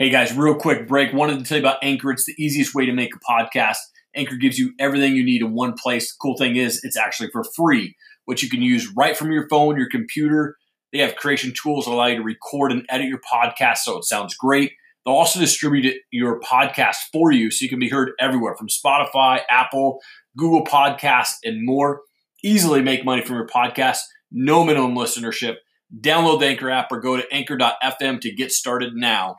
Hey 0.00 0.08
guys, 0.08 0.34
real 0.34 0.54
quick 0.54 0.88
break. 0.88 1.12
Wanted 1.12 1.40
to 1.40 1.44
tell 1.44 1.58
you 1.58 1.62
about 1.62 1.76
Anchor. 1.82 2.10
It's 2.10 2.24
the 2.24 2.32
easiest 2.42 2.74
way 2.74 2.86
to 2.86 2.92
make 2.94 3.10
a 3.14 3.18
podcast. 3.18 3.76
Anchor 4.16 4.36
gives 4.36 4.58
you 4.58 4.72
everything 4.78 5.14
you 5.14 5.22
need 5.22 5.42
in 5.42 5.52
one 5.52 5.74
place. 5.74 6.10
The 6.10 6.16
cool 6.22 6.38
thing 6.38 6.56
is, 6.56 6.82
it's 6.82 6.96
actually 6.96 7.28
for 7.28 7.44
free, 7.54 7.94
which 8.24 8.42
you 8.42 8.48
can 8.48 8.62
use 8.62 8.90
right 8.96 9.14
from 9.14 9.30
your 9.30 9.46
phone, 9.50 9.76
your 9.76 9.90
computer. 9.90 10.56
They 10.90 11.00
have 11.00 11.16
creation 11.16 11.52
tools 11.52 11.84
that 11.84 11.90
allow 11.90 12.06
you 12.06 12.16
to 12.16 12.22
record 12.22 12.72
and 12.72 12.86
edit 12.88 13.08
your 13.08 13.20
podcast 13.30 13.80
so 13.80 13.98
it 13.98 14.04
sounds 14.04 14.34
great. 14.34 14.72
They'll 15.04 15.16
also 15.16 15.38
distribute 15.38 15.94
your 16.10 16.40
podcast 16.40 16.96
for 17.12 17.30
you 17.30 17.50
so 17.50 17.62
you 17.62 17.68
can 17.68 17.78
be 17.78 17.90
heard 17.90 18.12
everywhere 18.18 18.56
from 18.56 18.68
Spotify, 18.68 19.42
Apple, 19.50 20.00
Google 20.34 20.64
Podcasts, 20.64 21.36
and 21.44 21.66
more. 21.66 22.00
Easily 22.42 22.80
make 22.80 23.04
money 23.04 23.20
from 23.20 23.36
your 23.36 23.48
podcast. 23.48 23.98
No 24.32 24.64
minimum 24.64 24.94
listenership. 24.94 25.56
Download 25.94 26.40
the 26.40 26.46
Anchor 26.46 26.70
app 26.70 26.90
or 26.90 27.00
go 27.00 27.18
to 27.18 27.30
anchor.fm 27.30 28.22
to 28.22 28.34
get 28.34 28.50
started 28.50 28.94
now. 28.94 29.36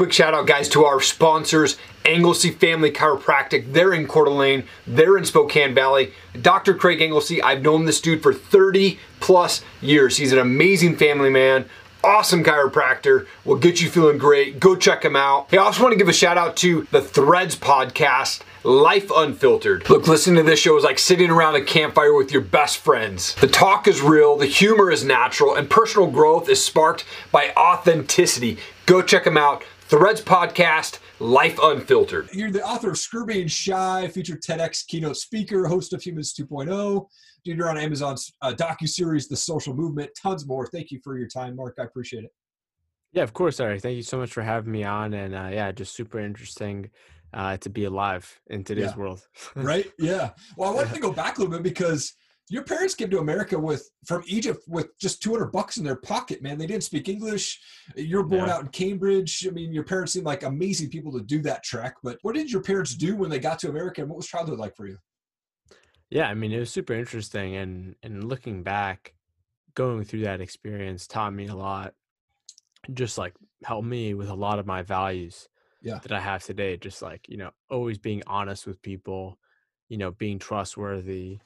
Quick 0.00 0.14
shout 0.14 0.32
out, 0.32 0.46
guys, 0.46 0.66
to 0.70 0.86
our 0.86 0.98
sponsors, 0.98 1.76
Anglesey 2.06 2.50
Family 2.50 2.90
Chiropractic. 2.90 3.74
They're 3.74 3.92
in 3.92 4.08
Coeur 4.08 4.24
d'Alene, 4.24 4.64
they're 4.86 5.18
in 5.18 5.26
Spokane 5.26 5.74
Valley. 5.74 6.14
Dr. 6.40 6.72
Craig 6.72 7.02
Anglesey, 7.02 7.42
I've 7.42 7.60
known 7.60 7.84
this 7.84 8.00
dude 8.00 8.22
for 8.22 8.32
30 8.32 8.98
plus 9.20 9.62
years. 9.82 10.16
He's 10.16 10.32
an 10.32 10.38
amazing 10.38 10.96
family 10.96 11.28
man, 11.28 11.66
awesome 12.02 12.42
chiropractor, 12.42 13.26
will 13.44 13.58
get 13.58 13.82
you 13.82 13.90
feeling 13.90 14.16
great. 14.16 14.58
Go 14.58 14.74
check 14.74 15.04
him 15.04 15.16
out. 15.16 15.48
Hey, 15.50 15.58
I 15.58 15.64
also 15.64 15.82
want 15.82 15.92
to 15.92 15.98
give 15.98 16.08
a 16.08 16.14
shout 16.14 16.38
out 16.38 16.56
to 16.56 16.86
the 16.90 17.02
Threads 17.02 17.54
podcast. 17.54 18.40
Life 18.62 19.10
Unfiltered. 19.14 19.88
Look, 19.88 20.06
listening 20.06 20.36
to 20.36 20.50
this 20.50 20.60
show 20.60 20.76
is 20.76 20.84
like 20.84 20.98
sitting 20.98 21.30
around 21.30 21.56
a 21.56 21.64
campfire 21.64 22.14
with 22.14 22.30
your 22.30 22.42
best 22.42 22.78
friends. 22.78 23.34
The 23.34 23.46
talk 23.48 23.88
is 23.88 24.02
real, 24.02 24.36
the 24.36 24.46
humor 24.46 24.90
is 24.90 25.04
natural, 25.04 25.54
and 25.54 25.68
personal 25.68 26.10
growth 26.10 26.48
is 26.48 26.62
sparked 26.64 27.04
by 27.32 27.52
authenticity. 27.56 28.58
Go 28.84 29.02
check 29.02 29.24
them 29.24 29.38
out. 29.38 29.62
Threads 29.90 30.20
Podcast, 30.20 31.00
Life 31.18 31.58
Unfiltered. 31.60 32.28
You're 32.32 32.52
the 32.52 32.64
author 32.64 32.90
of 32.90 32.96
Screw 32.98 33.26
Being 33.26 33.48
Shy, 33.48 34.06
featured 34.06 34.40
TEDx 34.40 34.86
keynote 34.86 35.16
speaker, 35.16 35.66
host 35.66 35.92
of 35.92 36.00
Humans 36.00 36.32
2.0. 36.34 37.06
Dude, 37.44 37.56
you're 37.58 37.68
on 37.68 37.76
Amazon's 37.76 38.32
uh, 38.40 38.52
docu-series, 38.56 39.26
The 39.26 39.34
Social 39.36 39.74
Movement, 39.74 40.10
tons 40.16 40.46
more. 40.46 40.68
Thank 40.68 40.92
you 40.92 41.00
for 41.02 41.18
your 41.18 41.26
time, 41.26 41.56
Mark. 41.56 41.74
I 41.80 41.82
appreciate 41.82 42.22
it. 42.22 42.30
Yeah, 43.10 43.24
of 43.24 43.32
course, 43.32 43.58
Erik. 43.58 43.82
Thank 43.82 43.96
you 43.96 44.04
so 44.04 44.18
much 44.18 44.32
for 44.32 44.42
having 44.42 44.70
me 44.70 44.84
on. 44.84 45.12
And 45.12 45.34
uh, 45.34 45.48
yeah, 45.52 45.72
just 45.72 45.96
super 45.96 46.20
interesting 46.20 46.90
uh, 47.34 47.56
to 47.56 47.68
be 47.68 47.82
alive 47.82 48.40
in 48.46 48.62
today's 48.62 48.90
Yeah. 48.92 48.96
world. 48.96 49.26
right? 49.56 49.90
Yeah. 49.98 50.30
Well, 50.56 50.70
I 50.70 50.72
wanted 50.72 50.94
to 50.94 51.00
go 51.00 51.10
back 51.10 51.38
a 51.38 51.40
little 51.40 51.52
bit 51.56 51.64
because 51.64 52.12
your 52.50 52.64
parents 52.64 52.96
came 52.96 53.08
to 53.10 53.20
America 53.20 53.56
with 53.56 53.88
from 54.04 54.24
Egypt 54.26 54.64
with 54.66 54.98
just 54.98 55.22
200 55.22 55.52
bucks 55.52 55.76
in 55.76 55.84
their 55.84 55.96
pocket, 55.96 56.42
man. 56.42 56.58
They 56.58 56.66
didn't 56.66 56.82
speak 56.82 57.08
English. 57.08 57.60
You're 57.94 58.24
born 58.24 58.48
Yeah. 58.48 58.56
out 58.56 58.62
in 58.62 58.68
Cambridge. 58.68 59.46
I 59.46 59.50
mean, 59.50 59.72
your 59.72 59.84
parents 59.84 60.12
seem 60.12 60.24
like 60.24 60.42
amazing 60.42 60.90
people 60.90 61.12
to 61.12 61.20
do 61.20 61.40
that 61.42 61.62
trek. 61.62 61.94
But 62.02 62.18
what 62.22 62.34
did 62.34 62.50
your 62.50 62.60
parents 62.60 62.96
do 62.96 63.14
when 63.14 63.30
they 63.30 63.38
got 63.38 63.60
to 63.60 63.68
America, 63.70 64.00
and 64.00 64.10
what 64.10 64.16
was 64.16 64.26
childhood 64.26 64.58
like 64.58 64.74
for 64.76 64.86
you? 64.88 64.98
Yeah, 66.10 66.28
I 66.28 66.34
mean, 66.34 66.50
it 66.50 66.58
was 66.58 66.72
super 66.72 66.92
interesting, 66.92 67.54
and 67.54 67.94
and 68.02 68.24
looking 68.24 68.64
back, 68.64 69.14
going 69.74 70.02
through 70.04 70.22
that 70.22 70.40
experience 70.40 71.06
taught 71.06 71.32
me 71.32 71.46
a 71.46 71.54
lot. 71.54 71.94
Just 72.92 73.16
like 73.16 73.34
helped 73.62 73.86
me 73.86 74.14
with 74.14 74.28
a 74.28 74.34
lot 74.34 74.58
of 74.58 74.66
my 74.66 74.82
values 74.82 75.48
Yeah. 75.82 75.98
that 75.98 76.10
I 76.10 76.18
have 76.18 76.42
today. 76.42 76.76
Just 76.76 77.00
like 77.00 77.28
you 77.28 77.36
know, 77.36 77.52
always 77.70 77.98
being 77.98 78.24
honest 78.26 78.66
with 78.66 78.82
people, 78.82 79.38
you 79.88 79.98
know, 79.98 80.10
being 80.10 80.40
trustworthy. 80.40 81.38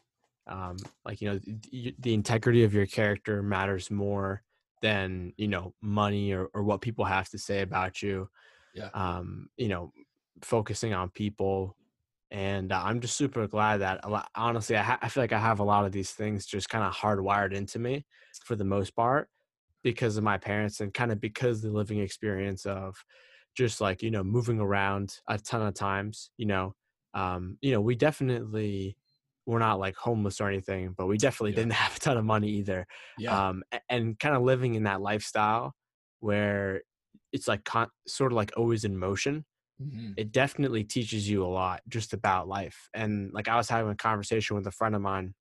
Um, 0.46 0.76
like 1.04 1.20
you 1.20 1.30
know, 1.30 1.38
th- 1.38 1.58
y- 1.72 1.94
the 1.98 2.14
integrity 2.14 2.64
of 2.64 2.74
your 2.74 2.86
character 2.86 3.42
matters 3.42 3.90
more 3.90 4.42
than 4.82 5.32
you 5.38 5.48
know 5.48 5.74
money 5.80 6.32
or 6.32 6.48
or 6.54 6.62
what 6.64 6.82
people 6.82 7.04
have 7.06 7.28
to 7.30 7.38
say 7.38 7.62
about 7.62 8.02
you. 8.02 8.28
Yeah. 8.74 8.90
Um, 8.92 9.48
you 9.56 9.68
know, 9.68 9.92
focusing 10.42 10.94
on 10.94 11.10
people 11.10 11.77
and 12.30 12.72
uh, 12.72 12.83
I'm 12.84 13.00
just 13.00 13.16
super 13.16 13.46
glad 13.46 13.78
that 13.78 14.00
a 14.04 14.10
lot, 14.10 14.30
honestly 14.34 14.77
I, 14.77 14.83
ha- 14.83 14.98
I 15.02 15.08
feel 15.08 15.22
like 15.22 15.33
I 15.33 15.38
have 15.38 15.60
a 15.60 15.64
lot 15.64 15.86
of 15.86 15.92
these 15.92 16.12
things 16.12 16.46
just 16.46 16.68
kind 16.68 16.84
of 16.84 16.94
hardwired 16.94 17.54
into 17.54 17.78
me 17.78 18.06
for 18.44 18.56
the 18.56 18.64
most 18.64 18.96
part 18.96 19.30
because 19.83 20.16
of 20.16 20.24
my 20.24 20.38
parents 20.38 20.80
and 20.80 20.94
kind 20.94 21.12
of 21.12 21.20
because 21.20 21.62
the 21.62 21.70
living 21.70 22.00
experience 22.00 22.66
of 22.66 23.04
just 23.54 23.80
like 23.80 24.02
you 24.02 24.10
know 24.10 24.24
moving 24.24 24.60
around 24.60 25.20
a 25.28 25.38
ton 25.38 25.62
of 25.62 25.74
times 25.74 26.30
you 26.36 26.46
know 26.46 26.74
um 27.14 27.58
you 27.62 27.72
know 27.72 27.80
we 27.80 27.94
definitely 27.94 28.98
we're 29.46 29.58
not 29.58 29.78
like 29.78 29.96
homeless 29.96 30.40
or 30.40 30.48
anything 30.48 30.94
but 30.96 31.06
we 31.06 31.18
definitely 31.18 31.52
Yeah. 31.52 31.55
didn't 31.55 31.72
have 31.84 31.96
a 31.96 32.00
ton 32.00 32.16
of 32.16 32.24
money 32.24 32.48
either 32.50 32.86
Yeah. 33.16 33.42
um 33.42 33.62
and 33.88 34.18
kind 34.18 34.34
of 34.36 34.42
living 34.42 34.74
in 34.74 34.84
that 34.84 35.00
lifestyle 35.00 35.74
where 36.20 36.82
it's 37.32 37.48
like 37.48 37.64
con- 37.64 37.90
sort 38.06 38.33
of 38.33 38.36
like 38.36 38.52
always 38.56 38.84
in 38.84 38.96
motion 38.96 39.44
Mhm. 39.78 40.14
it 40.16 40.33
definitely 40.33 40.84
teaches 40.84 41.28
you 41.28 41.44
a 41.44 41.46
lot 41.48 41.83
just 41.88 42.12
about 42.12 42.48
life. 42.48 42.88
And 42.94 43.33
like 43.33 43.48
I 43.48 43.56
was 43.56 43.68
having 43.68 43.90
a 43.90 43.96
conversation 43.96 44.56
with 44.56 44.66
a 44.66 44.70
friend 44.70 44.94
of 44.94 45.02
mine 45.02 45.34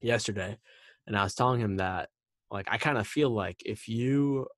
yesterday, 0.00 0.58
and 1.06 1.16
I 1.16 1.24
was 1.24 1.34
telling 1.34 1.60
him 1.60 1.76
that 1.78 2.10
like 2.50 2.66
I 2.70 2.78
kind 2.78 2.98
of 2.98 3.06
feel 3.06 3.30
like 3.30 3.62
if 3.66 3.88
you, 3.88 4.48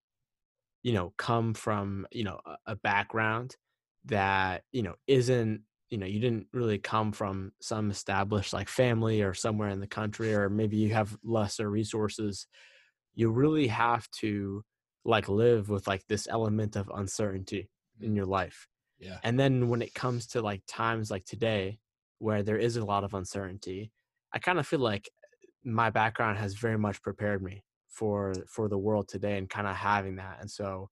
you 0.82 0.92
know, 0.92 1.14
come 1.18 1.54
from 1.54 2.06
you 2.12 2.24
know 2.24 2.40
a, 2.46 2.56
a 2.68 2.76
background 2.76 3.56
that 4.06 4.64
you 4.72 4.82
know 4.82 4.96
isn't 5.06 5.62
you 5.90 5.98
know 5.98 6.06
you 6.06 6.20
didn't 6.20 6.46
really 6.52 6.78
come 6.78 7.12
from 7.12 7.52
some 7.60 7.90
established 7.90 8.52
like 8.52 8.68
family 8.68 9.22
or 9.22 9.34
somewhere 9.34 9.70
in 9.70 9.80
the 9.80 9.86
country 9.86 10.34
or 10.34 10.50
maybe 10.50 10.76
you 10.76 10.92
have 10.92 11.16
lesser 11.24 11.68
resources 11.70 12.46
you 13.14 13.30
really 13.30 13.66
have 13.68 14.08
to 14.10 14.62
like 15.04 15.28
live 15.28 15.68
with 15.68 15.86
like 15.86 16.06
this 16.08 16.28
element 16.28 16.76
of 16.76 16.90
uncertainty 16.94 17.68
in 18.00 18.08
mm-hmm. 18.08 18.16
your 18.16 18.26
life 18.26 18.68
Yeah. 19.00 19.18
and 19.22 19.38
then 19.38 19.68
when 19.68 19.82
it 19.82 19.94
comes 19.94 20.26
to 20.28 20.42
like 20.42 20.62
times 20.66 21.10
like 21.10 21.24
today, 21.24 21.78
where 22.18 22.42
there 22.42 22.56
is 22.58 22.76
a 22.76 22.84
lot 22.84 23.04
of 23.04 23.14
uncertainty, 23.14 23.92
I 24.32 24.38
kind 24.40 24.58
of 24.58 24.66
feel 24.66 24.80
like 24.80 25.08
my 25.64 25.90
background 25.90 26.38
has 26.38 26.54
very 26.54 26.78
much 26.78 27.02
prepared 27.02 27.42
me 27.42 27.64
for 27.88 28.34
for 28.48 28.68
the 28.68 28.78
world 28.78 29.08
today 29.08 29.38
and 29.38 29.48
kind 29.48 29.66
of 29.66 29.76
having 29.76 30.16
that. 30.16 30.38
And 30.40 30.50
so, 30.50 30.90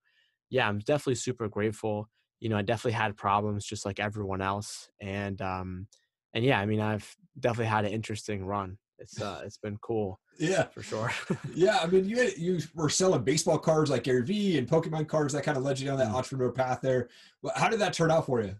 yeah, 0.50 0.68
I'm 0.68 0.78
definitely 0.80 1.16
super 1.16 1.48
grateful. 1.48 2.08
You 2.41 2.48
know, 2.50 2.56
I 2.58 2.62
definitely 2.62 2.92
had 2.92 3.16
problems 3.16 3.64
just 3.64 3.84
like 3.86 3.98
everyone 3.98 4.42
else, 4.42 4.91
and 5.00 5.41
um, 5.41 5.86
and 6.34 6.44
yeah, 6.44 6.60
I 6.60 6.66
mean, 6.66 6.80
I've 6.80 7.16
definitely 7.38 7.66
had 7.66 7.84
an 7.84 7.92
interesting 7.92 8.44
run. 8.44 8.78
It's 8.98 9.20
uh, 9.20 9.42
it's 9.44 9.58
been 9.58 9.78
cool 9.78 10.20
Yeah. 10.38 10.64
for 10.64 10.82
sure. 10.82 11.10
Yeah, 11.54 11.78
I 11.78 11.86
mean, 11.86 12.04
you 12.04 12.19
had, 12.19 12.36
you 12.36 12.58
were 12.75 12.91
selling 12.91 13.22
baseball 13.22 13.58
cards 13.58 13.88
like 13.88 14.02
Gary 14.02 14.22
Vee 14.22 14.58
and 14.58 14.69
Pokemon 14.69 15.08
cards 15.08 15.32
that 15.32 15.44
kind 15.44 15.56
of 15.56 15.62
led 15.64 15.78
you 15.78 15.86
down 15.86 15.96
that 15.98 16.08
Mm. 16.08 16.14
entrepreneur 16.14 16.50
path 16.52 16.80
there. 16.82 17.08
How 17.54 17.69
did 17.69 17.80
that 17.80 17.92
turn 17.94 18.10
out 18.10 18.26
for 18.26 18.42
you? 18.42 18.54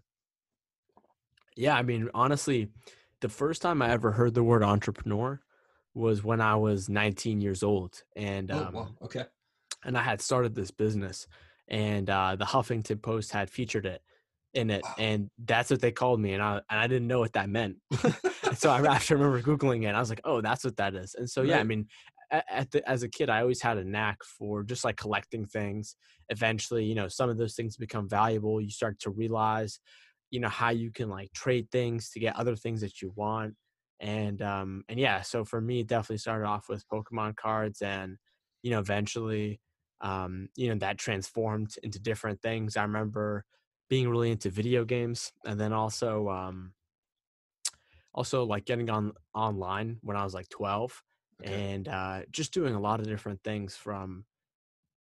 Yeah, 1.55 1.75
I 1.75 1.81
mean, 1.83 2.09
honestly, 2.13 2.69
the 3.21 3.29
first 3.29 3.61
time 3.61 3.81
I 3.81 3.91
ever 3.91 4.11
heard 4.11 4.33
the 4.33 4.43
word 4.43 4.63
entrepreneur 4.63 5.41
was 5.93 6.23
when 6.23 6.39
I 6.41 6.55
was 6.55 6.89
19 6.89 7.41
years 7.41 7.63
old, 7.63 8.03
and 8.15 8.51
Oh, 8.51 8.57
um, 8.57 8.73
wow. 8.73 8.87
Okay. 9.01 9.25
and 9.83 9.97
I 9.97 10.01
had 10.01 10.21
started 10.21 10.53
this 10.55 10.71
business, 10.71 11.27
and 11.67 12.09
uh, 12.09 12.35
the 12.35 12.45
Huffington 12.45 13.01
Post 13.01 13.31
had 13.31 13.49
featured 13.49 13.85
it 13.85 14.01
in 14.53 14.69
it, 14.69 14.83
and 14.97 15.29
that's 15.45 15.69
what 15.69 15.81
they 15.81 15.91
called 15.91 16.19
me, 16.19 16.33
and 16.33 16.41
I 16.41 16.55
and 16.69 16.79
I 16.79 16.87
didn't 16.87 17.07
know 17.07 17.19
what 17.19 17.33
that 17.33 17.49
meant. 17.49 17.77
So 18.57 18.69
I 18.71 18.81
actually 18.93 19.21
remember 19.21 19.41
googling 19.41 19.83
it. 19.83 19.87
And 19.87 19.97
I 19.97 19.99
was 19.99 20.09
like, 20.09 20.21
oh, 20.23 20.41
that's 20.41 20.63
what 20.63 20.77
that 20.77 20.95
is. 20.95 21.15
And 21.15 21.29
so 21.29 21.41
yeah, 21.41 21.59
I 21.59 21.63
mean, 21.63 21.87
at 22.31 22.71
the, 22.71 22.87
as 22.89 23.03
a 23.03 23.09
kid, 23.09 23.29
I 23.29 23.41
always 23.41 23.61
had 23.61 23.77
a 23.77 23.83
knack 23.83 24.17
for 24.23 24.63
just 24.63 24.83
like 24.83 24.97
collecting 24.97 25.45
things. 25.45 25.95
Eventually, 26.29 26.83
you 26.83 26.95
know, 26.95 27.07
some 27.07 27.29
of 27.29 27.37
those 27.37 27.55
things 27.55 27.77
become 27.77 28.09
valuable. 28.09 28.59
You 28.59 28.69
start 28.69 28.99
to 29.01 29.11
realize, 29.11 29.79
you 30.31 30.39
know, 30.39 30.49
how 30.49 30.69
you 30.69 30.91
can 30.91 31.09
like 31.09 31.31
trade 31.33 31.69
things 31.71 32.09
to 32.11 32.19
get 32.19 32.35
other 32.35 32.55
things 32.55 32.81
that 32.81 33.01
you 33.01 33.13
want. 33.15 33.55
And 33.99 34.41
um 34.41 34.83
and 34.89 34.99
yeah, 34.99 35.21
so 35.21 35.45
for 35.45 35.61
me, 35.61 35.79
it 35.79 35.87
definitely 35.87 36.17
started 36.17 36.45
off 36.45 36.65
with 36.69 36.87
Pokemon 36.91 37.35
cards, 37.35 37.81
and 37.81 38.17
you 38.61 38.71
know, 38.71 38.79
eventually, 38.79 39.59
um, 40.01 40.49
you 40.55 40.69
know, 40.69 40.75
that 40.75 40.97
transformed 40.97 41.75
into 41.83 41.99
different 41.99 42.41
things. 42.41 42.77
I 42.77 42.83
remember 42.83 43.45
being 43.89 44.09
really 44.09 44.31
into 44.31 44.49
video 44.49 44.85
games, 44.85 45.31
and 45.45 45.59
then 45.59 45.73
also 45.73 46.29
um 46.29 46.73
also 48.13 48.43
like 48.43 48.65
getting 48.65 48.89
on 48.89 49.13
online 49.33 49.99
when 50.01 50.17
I 50.17 50.23
was 50.23 50.33
like 50.33 50.49
12 50.49 51.03
Okay. 51.39 51.53
and 51.53 51.87
uh, 51.87 52.21
just 52.31 52.51
doing 52.51 52.73
a 52.73 52.79
lot 52.79 52.99
of 52.99 53.05
different 53.05 53.43
things 53.43 53.75
from 53.77 54.25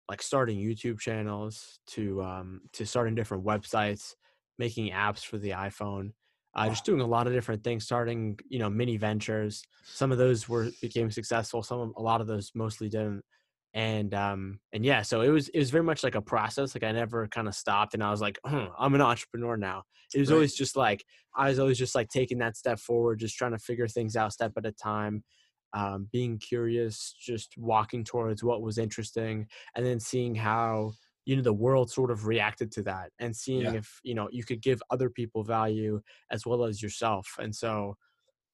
like 0.09 0.23
starting 0.23 0.59
YouTube 0.59 0.99
channels 1.01 1.81
to 1.89 2.23
um, 2.23 2.63
to 2.73 2.87
starting 2.87 3.15
different 3.15 3.45
websites, 3.45 4.15
making 4.59 4.91
apps 4.93 5.25
for 5.25 5.39
the 5.39 5.51
iPhone, 5.51 6.13
uh, 6.55 6.69
just 6.69 6.85
doing 6.85 7.01
a 7.01 7.07
lot 7.07 7.27
of 7.27 7.33
different 7.33 7.63
things, 7.65 7.85
starting 7.85 8.39
you 8.49 8.59
know 8.59 8.71
mini 8.71 8.97
ventures. 8.97 9.63
Some 9.85 10.13
of 10.13 10.19
those 10.19 10.49
were 10.49 10.71
became 10.81 11.11
successful. 11.11 11.63
Some 11.63 11.81
of, 11.81 11.93
a 11.97 12.03
lot 12.03 12.21
of 12.21 12.27
those 12.27 12.51
mostly 12.55 12.89
didn't. 12.89 13.25
And 13.73 14.13
um 14.15 14.61
and 14.73 14.85
yeah, 14.85 15.03
so 15.03 15.21
it 15.21 15.29
was 15.29 15.49
it 15.51 15.59
was 15.59 15.71
very 15.71 15.85
much 15.85 16.03
like 16.03 16.17
a 16.17 16.23
process. 16.23 16.75
Like 16.75 16.83
I 16.85 16.93
never 16.93 17.29
kind 17.29 17.47
of 17.49 17.55
stopped, 17.55 17.95
and 17.95 18.03
I 18.03 18.11
was 18.11 18.21
like, 18.21 18.39
"Hmm, 18.45 18.67
I'm 18.79 18.95
an 18.95 19.01
entrepreneur 19.01 19.57
now. 19.57 19.85
It 20.13 20.19
was 20.21 20.31
Right. 20.31 20.33
always 20.33 20.55
just 20.55 20.77
like 20.77 21.05
I 21.37 21.49
was 21.51 21.59
always 21.61 21.79
just 21.79 21.95
like 21.95 22.09
taking 22.09 22.39
that 22.39 22.57
step 22.57 22.81
forward, 22.81 23.21
just 23.21 23.37
trying 23.37 23.53
to 23.53 23.59
figure 23.59 23.87
things 23.89 24.17
out 24.17 24.33
step 24.33 24.53
at 24.57 24.67
a 24.67 24.73
time. 24.73 25.25
um, 25.73 26.09
being 26.11 26.39
curious, 26.39 27.15
just 27.21 27.57
walking 27.57 28.03
towards 28.05 28.43
what 28.43 28.63
was 28.63 28.77
interesting, 28.79 29.47
and 29.75 29.87
then 29.87 30.01
seeing 30.01 30.35
how 30.35 30.95
you 31.27 31.37
know 31.37 31.43
the 31.43 31.53
world 31.53 31.91
sort 31.93 32.11
of 32.11 32.27
reacted 32.27 32.73
to 32.73 32.83
that, 32.83 33.13
and 33.21 33.37
seeing 33.37 33.71
Yeah. 33.71 33.75
if 33.75 34.01
you 34.03 34.15
know 34.15 34.29
you 34.33 34.45
could 34.45 34.61
give 34.63 34.83
other 34.91 35.09
people 35.11 35.45
value 35.45 36.01
as 36.31 36.45
well 36.47 36.65
as 36.65 36.83
yourself. 36.83 37.37
And 37.39 37.55
so, 37.55 37.97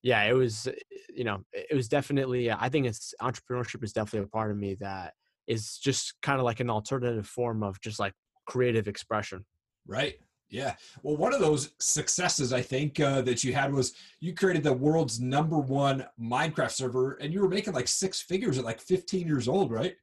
yeah, 0.06 0.22
it 0.22 0.34
was 0.34 0.68
you 1.12 1.24
know 1.24 1.40
it 1.52 1.74
was 1.74 1.88
definitely 1.88 2.48
I 2.48 2.68
think 2.68 2.86
it's 2.86 3.12
entrepreneurship 3.20 3.82
is 3.82 3.92
definitely 3.92 4.26
a 4.26 4.28
part 4.28 4.52
of 4.52 4.56
me 4.56 4.76
that 4.76 5.14
is 5.48 5.78
just 5.78 6.14
kind 6.22 6.38
of 6.38 6.44
like 6.44 6.60
an 6.60 6.70
alternative 6.70 7.26
form 7.26 7.64
of 7.64 7.80
just 7.80 7.98
like 7.98 8.12
creative 8.46 8.86
expression. 8.86 9.44
Right. 9.84 10.14
Yeah. 10.48 10.76
Well, 11.02 11.16
one 11.16 11.34
of 11.34 11.40
those 11.40 11.72
successes 11.80 12.52
I 12.52 12.62
think 12.62 13.00
uh, 13.00 13.22
that 13.22 13.42
you 13.42 13.52
had 13.52 13.72
was 13.72 13.94
you 14.20 14.32
created 14.32 14.62
the 14.62 14.72
world's 14.72 15.20
number 15.20 15.58
one 15.58 16.06
Minecraft 16.20 16.70
server, 16.70 17.14
and 17.14 17.34
you 17.34 17.40
were 17.40 17.48
making 17.48 17.74
like 17.74 17.88
six 17.88 18.20
figures 18.20 18.58
at 18.58 18.64
like 18.64 18.80
15 18.80 19.26
years 19.26 19.48
old, 19.48 19.72
right? 19.72 19.96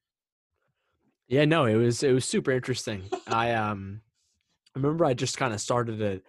Yeah, 1.30 1.46
no, 1.46 1.64
it 1.64 1.76
was 1.76 2.04
it 2.04 2.12
was 2.12 2.26
super 2.26 2.52
interesting. 2.52 3.04
I 3.26 3.54
um 3.54 4.02
I 4.76 4.80
remember 4.80 5.06
I 5.06 5.14
just 5.14 5.38
kind 5.38 5.54
of 5.54 5.62
started 5.62 6.02
it 6.02 6.26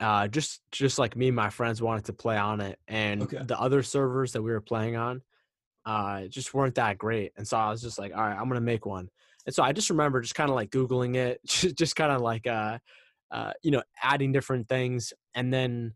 uh 0.00 0.26
just 0.28 0.60
just 0.72 0.98
like 0.98 1.16
me 1.16 1.28
and 1.28 1.36
my 1.36 1.50
friends 1.50 1.80
wanted 1.80 2.04
to 2.04 2.12
play 2.12 2.36
on 2.36 2.60
it 2.60 2.78
and 2.88 3.22
Okay. 3.22 3.42
the 3.44 3.58
other 3.60 3.82
servers 3.82 4.32
that 4.32 4.42
we 4.42 4.50
were 4.50 4.60
playing 4.60 4.96
on 4.96 5.22
uh 5.86 6.22
just 6.26 6.52
weren't 6.54 6.74
that 6.76 6.98
great. 6.98 7.32
And 7.36 7.46
so 7.46 7.56
I 7.56 7.70
was 7.70 7.82
just 7.82 7.98
like, 7.98 8.12
all 8.14 8.22
right, 8.22 8.32
I'm 8.36 8.48
going 8.48 8.54
to 8.54 8.60
make 8.60 8.86
one. 8.86 9.08
And 9.46 9.54
so 9.54 9.62
I 9.62 9.72
just 9.72 9.90
remember 9.90 10.20
just 10.22 10.34
kind 10.34 10.48
of 10.48 10.56
like 10.56 10.70
googling 10.70 11.14
it, 11.16 11.40
just, 11.46 11.76
just 11.76 11.96
kind 11.96 12.10
of 12.10 12.20
like 12.22 12.46
uh 12.46 12.78
uh 13.30 13.52
you 13.62 13.70
know, 13.70 13.82
adding 14.02 14.32
different 14.32 14.68
things 14.68 15.12
and 15.34 15.52
then 15.52 15.94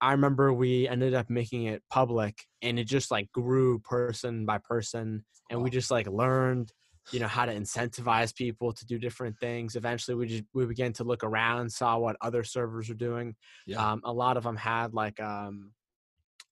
I 0.00 0.12
remember 0.12 0.52
we 0.52 0.86
ended 0.86 1.14
up 1.14 1.30
making 1.30 1.64
it 1.64 1.82
public 1.90 2.44
and 2.62 2.78
it 2.78 2.84
just 2.84 3.10
like 3.10 3.32
grew 3.32 3.78
person 3.80 4.44
by 4.44 4.58
person 4.58 5.24
and 5.50 5.62
we 5.62 5.70
just 5.70 5.90
like 5.90 6.06
learned 6.06 6.72
you 7.12 7.20
know 7.20 7.28
how 7.28 7.46
to 7.46 7.54
incentivize 7.54 8.34
people 8.34 8.72
to 8.72 8.84
do 8.86 8.98
different 8.98 9.38
things. 9.38 9.76
Eventually 9.76 10.14
we 10.14 10.26
just 10.26 10.44
we 10.54 10.66
began 10.66 10.92
to 10.94 11.04
look 11.04 11.22
around 11.24 11.70
saw 11.70 11.98
what 11.98 12.16
other 12.20 12.44
servers 12.44 12.88
were 12.88 12.94
doing. 12.94 13.34
Yeah. 13.66 13.92
um, 13.92 14.00
a 14.04 14.12
lot 14.12 14.36
of 14.36 14.42
them 14.42 14.56
had 14.56 14.94
like 14.94 15.20
um 15.20 15.72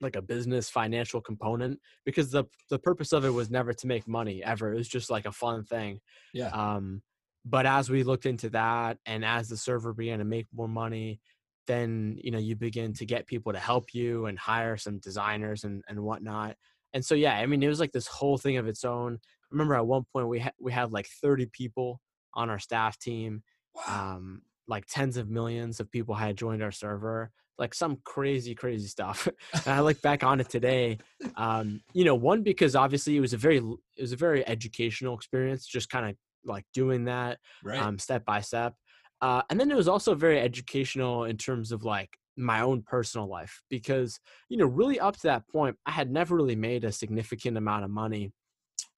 like 0.00 0.16
a 0.16 0.22
business 0.22 0.68
financial 0.68 1.20
component 1.20 1.80
because 2.04 2.30
the 2.30 2.44
the 2.70 2.78
purpose 2.78 3.12
of 3.12 3.24
it 3.24 3.30
was 3.30 3.50
never 3.50 3.72
to 3.72 3.86
make 3.86 4.06
money 4.06 4.42
ever. 4.44 4.72
It 4.72 4.76
was 4.76 4.88
just 4.88 5.10
like 5.10 5.26
a 5.26 5.32
fun 5.32 5.64
thing. 5.64 6.00
Yeah. 6.32 6.48
um 6.48 7.02
but 7.46 7.66
as 7.66 7.90
we 7.90 8.04
looked 8.04 8.26
into 8.26 8.48
that 8.50 8.96
and 9.04 9.24
as 9.24 9.48
the 9.48 9.56
server 9.56 9.92
began 9.92 10.18
to 10.18 10.24
make 10.24 10.46
more 10.54 10.68
money 10.68 11.20
then 11.66 12.18
you 12.22 12.30
know 12.30 12.38
you 12.38 12.54
begin 12.56 12.92
to 12.92 13.06
get 13.06 13.26
people 13.26 13.52
to 13.52 13.58
help 13.58 13.94
you 13.94 14.26
and 14.26 14.38
hire 14.38 14.76
some 14.76 14.98
designers 14.98 15.64
and 15.64 15.82
and 15.88 15.98
whatnot. 16.00 16.56
And 16.92 17.04
so 17.04 17.14
yeah 17.14 17.34
i 17.34 17.46
mean 17.46 17.62
it 17.62 17.68
was 17.68 17.80
like 17.80 17.92
this 17.92 18.06
whole 18.06 18.38
thing 18.38 18.56
of 18.56 18.68
its 18.68 18.84
own 18.84 19.18
remember 19.50 19.74
at 19.74 19.86
one 19.86 20.04
point 20.12 20.28
we 20.28 20.40
had 20.40 20.52
we 20.60 20.72
had 20.72 20.92
like 20.92 21.06
30 21.22 21.46
people 21.52 22.00
on 22.34 22.50
our 22.50 22.58
staff 22.58 22.98
team 22.98 23.42
Wow. 23.74 24.14
um 24.16 24.42
like 24.68 24.84
tens 24.86 25.16
of 25.16 25.28
millions 25.28 25.80
of 25.80 25.90
people 25.90 26.14
had 26.14 26.36
joined 26.36 26.62
our 26.62 26.70
server 26.70 27.32
like 27.58 27.74
some 27.74 27.98
crazy 28.04 28.54
crazy 28.54 28.86
stuff 28.86 29.26
and 29.52 29.66
i 29.66 29.80
look 29.80 30.00
back 30.00 30.22
on 30.22 30.38
it 30.40 30.48
today 30.48 30.96
um 31.36 31.80
you 31.92 32.04
know 32.04 32.14
one 32.14 32.44
because 32.44 32.76
obviously 32.76 33.16
it 33.16 33.20
was 33.20 33.32
a 33.32 33.36
very 33.36 33.56
it 33.58 34.00
was 34.00 34.12
a 34.12 34.16
very 34.16 34.46
educational 34.46 35.14
experience 35.16 35.66
just 35.66 35.90
kind 35.90 36.08
of 36.08 36.16
like 36.46 36.64
doing 36.72 37.04
that 37.04 37.38
right. 37.62 37.80
um, 37.80 37.98
step 37.98 38.24
by 38.24 38.40
step. 38.40 38.74
Uh, 39.20 39.42
and 39.48 39.58
then 39.58 39.70
it 39.70 39.76
was 39.76 39.88
also 39.88 40.14
very 40.14 40.38
educational 40.38 41.24
in 41.24 41.36
terms 41.36 41.72
of 41.72 41.84
like 41.84 42.18
my 42.36 42.60
own 42.60 42.82
personal 42.82 43.28
life 43.28 43.62
because 43.70 44.18
you 44.48 44.56
know 44.56 44.66
really 44.66 44.98
up 44.98 45.14
to 45.16 45.22
that 45.22 45.46
point 45.48 45.76
I 45.86 45.92
had 45.92 46.10
never 46.10 46.34
really 46.34 46.56
made 46.56 46.84
a 46.84 46.90
significant 46.90 47.56
amount 47.56 47.84
of 47.84 47.90
money 47.90 48.32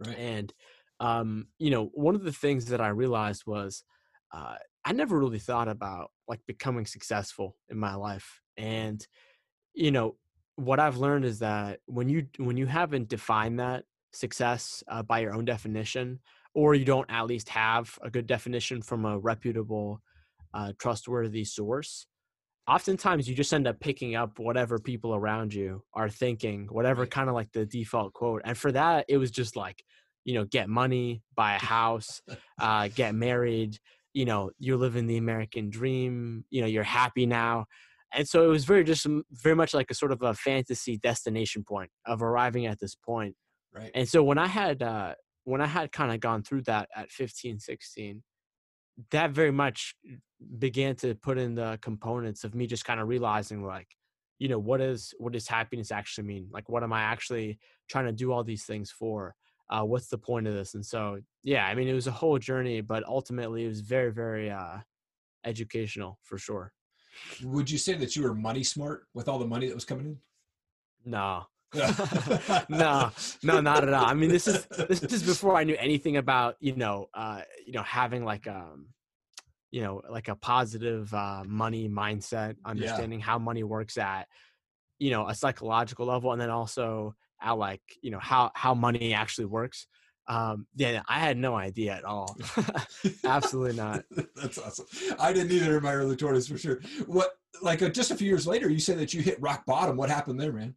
right. 0.01 0.19
and 0.19 0.53
um, 1.01 1.49
you 1.59 1.71
know 1.71 1.91
one 1.95 2.15
of 2.15 2.25
the 2.25 2.33
things 2.33 2.67
that 2.67 2.81
I 2.81 2.89
realized 2.89 3.45
was 3.47 3.85
uh, 4.33 4.57
I 4.85 4.93
never 4.93 5.19
really 5.19 5.39
thought 5.39 5.69
about 5.69 6.11
like 6.29 6.41
becoming 6.47 6.87
successful 6.87 7.57
in 7.69 7.79
my 7.79 7.95
life 7.95 8.41
and 8.57 9.07
you 9.75 9.91
know 9.91 10.17
what 10.57 10.81
I've 10.81 10.97
learned 10.97 11.25
is 11.25 11.39
that 11.41 11.81
when 11.87 12.09
you 12.09 12.27
when 12.39 12.57
you 12.57 12.67
haven't 12.67 13.09
defined 13.09 13.61
that 13.61 13.85
success 14.13 14.83
uh, 14.89 15.03
by 15.03 15.19
your 15.19 15.35
own 15.35 15.45
definition 15.45 16.19
or 16.55 16.75
you 16.75 16.87
don't 16.87 17.11
at 17.11 17.27
least 17.27 17.51
have 17.51 17.99
a 18.03 18.11
good 18.11 18.27
definition 18.27 18.81
from 18.81 19.05
a 19.05 19.19
reputable 19.19 20.01
uh, 20.55 20.73
trustworthy 20.79 21.45
source 21.45 22.07
oftentimes 22.69 23.29
you 23.29 23.35
just 23.35 23.53
end 23.53 23.67
up 23.67 23.79
picking 23.81 24.15
up 24.15 24.39
whatever 24.39 24.79
people 24.79 25.15
around 25.15 25.55
you 25.55 25.83
are 25.95 26.09
thinking 26.09 26.67
whatever 26.71 27.07
kind 27.07 27.29
of 27.29 27.35
like 27.35 27.51
the 27.53 27.65
default 27.65 28.13
quote 28.13 28.43
and 28.45 28.57
for 28.57 28.73
that 28.73 29.05
it 29.09 29.19
was 29.19 29.31
just 29.31 29.57
like 29.57 29.85
you 30.25 30.35
know 30.35 30.45
get 30.45 30.69
money 30.69 31.23
buy 31.35 31.55
a 31.55 31.59
house 31.59 32.21
uh, 32.61 32.89
get 32.95 33.15
married 33.15 33.79
you 34.15 34.25
know 34.25 34.51
you're 34.59 34.77
living 34.77 35.07
the 35.07 35.17
american 35.17 35.71
dream 35.71 36.45
you 36.51 36.61
know 36.61 36.67
you're 36.67 36.83
happy 36.83 37.27
now. 37.27 37.67
And 38.15 38.27
so 38.27 38.45
it 38.45 38.47
was 38.47 38.65
very 38.65 38.85
just 38.85 39.05
very 39.31 39.57
much 39.57 39.75
like 39.75 39.91
a 39.91 39.95
sort 39.95 40.13
of 40.13 40.23
a 40.23 40.33
fantasy 40.33 40.97
destination 40.97 41.65
point 41.65 41.91
of 42.07 42.23
arriving 42.23 42.65
at 42.65 42.79
this 42.79 42.95
point. 42.95 43.35
Right. 43.75 43.91
and 43.95 44.09
so 44.09 44.23
when 44.25 44.39
i 44.39 44.47
had 44.47 44.83
uh 44.83 45.15
when 45.45 45.61
i 45.61 45.67
had 45.67 45.93
kind 45.93 46.11
of 46.11 46.21
gone 46.21 46.43
through 46.43 46.63
that 46.63 46.89
at 46.97 47.11
15 47.11 47.59
16 47.59 48.23
that 49.11 49.31
very 49.31 49.51
much 49.51 49.95
began 50.59 50.95
to 50.97 51.15
put 51.15 51.39
in 51.39 51.55
the 51.55 51.79
components 51.83 52.45
of 52.45 52.55
me 52.55 52.67
just 52.67 52.85
kind 52.85 53.01
of 53.01 53.09
realizing 53.09 53.65
like 53.65 53.89
you 54.39 54.49
know 54.49 54.59
what 54.59 54.81
is 54.81 55.15
what 55.19 55.33
does 55.33 55.49
happiness 55.49 55.91
actually 55.91 56.27
mean? 56.27 56.49
Like 56.51 56.69
what 56.69 56.83
am 56.83 56.93
i 56.93 57.01
actually 57.01 57.59
trying 57.89 58.07
to 58.07 58.13
do 58.13 58.33
all 58.33 58.45
these 58.45 58.65
things 58.65 58.91
for? 58.91 59.35
Uh 59.71 59.83
what's 59.83 60.09
the 60.09 60.19
point 60.19 60.47
of 60.47 60.55
this? 60.55 60.75
And 60.75 60.85
so 60.85 61.19
yeah 61.43 61.67
i 61.67 61.75
mean 61.75 61.89
it 61.89 61.95
was 61.95 62.07
a 62.07 62.13
whole 62.13 62.39
journey 62.39 62.81
but 62.81 63.05
ultimately 63.05 63.65
it 63.65 63.69
was 63.69 63.81
very 63.81 64.13
very 64.13 64.51
uh 64.51 64.79
educational 65.45 66.19
for 66.23 66.39
sure. 66.39 66.73
Would 67.43 67.71
you 67.71 67.79
say 67.79 67.95
that 67.95 68.15
you 68.15 68.23
were 68.23 68.35
money 68.35 68.63
smart 68.63 69.07
with 69.15 69.27
all 69.29 69.39
the 69.39 69.47
money 69.47 69.69
that 69.69 69.75
was 69.75 69.87
coming 69.87 70.07
in? 70.07 70.19
no 71.05 71.47
no, 72.69 73.11
no, 73.43 73.61
not 73.61 73.85
at 73.85 73.93
all. 73.93 74.05
I 74.05 74.15
mean, 74.15 74.31
this 74.31 74.49
is 74.49 74.67
this 74.67 75.03
is 75.03 75.23
before 75.23 75.57
I 75.57 75.65
knew 75.65 75.77
anything 75.79 76.17
about 76.17 76.57
you 76.61 76.77
know, 76.77 77.09
uh, 77.15 77.43
you 77.67 77.73
know, 77.73 77.83
having 77.83 78.25
like 78.25 78.47
um, 78.47 78.87
you 79.71 79.83
know, 79.83 80.01
like 80.09 80.29
a 80.29 80.37
positive 80.37 81.13
uh, 81.13 81.45
money 81.47 81.89
mindset, 81.89 82.57
understanding 82.65 83.21
how 83.21 83.39
money 83.39 83.63
works 83.63 83.99
at, 83.99 84.27
you 84.99 85.11
know, 85.11 85.29
a 85.29 85.35
psychological 85.35 86.07
level, 86.07 86.33
and 86.33 86.41
then 86.41 86.51
also 86.51 87.15
at 87.43 87.53
like 87.53 87.83
you 88.01 88.11
know 88.11 88.19
how 88.19 88.51
how 88.55 88.75
money 88.75 89.13
actually 89.13 89.45
works. 89.45 89.87
Um, 90.29 90.67
yeah, 90.75 91.03
I 91.09 91.21
had 91.21 91.37
no 91.37 91.55
idea 91.55 91.93
at 91.93 92.05
all. 92.05 92.37
Absolutely 93.25 93.77
not. 93.77 94.05
That's 94.35 94.59
awesome. 94.59 94.87
I 95.21 95.33
didn't 95.33 95.53
either 95.53 95.77
in 95.77 95.85
my 95.85 95.95
early 95.95 96.17
20s 96.17 96.51
for 96.51 96.59
sure. 96.59 96.81
What, 97.07 97.31
like 97.63 97.81
uh, 97.83 97.91
just 97.91 98.11
a 98.11 98.17
few 98.17 98.27
years 98.27 98.47
later, 98.47 98.69
you 98.69 98.81
said 98.81 98.99
that 98.99 99.15
you 99.15 99.23
hit 99.23 99.41
rock 99.41 99.65
bottom. 99.67 99.97
What 99.97 100.11
happened 100.11 100.41
there, 100.41 100.53
man? 100.53 100.75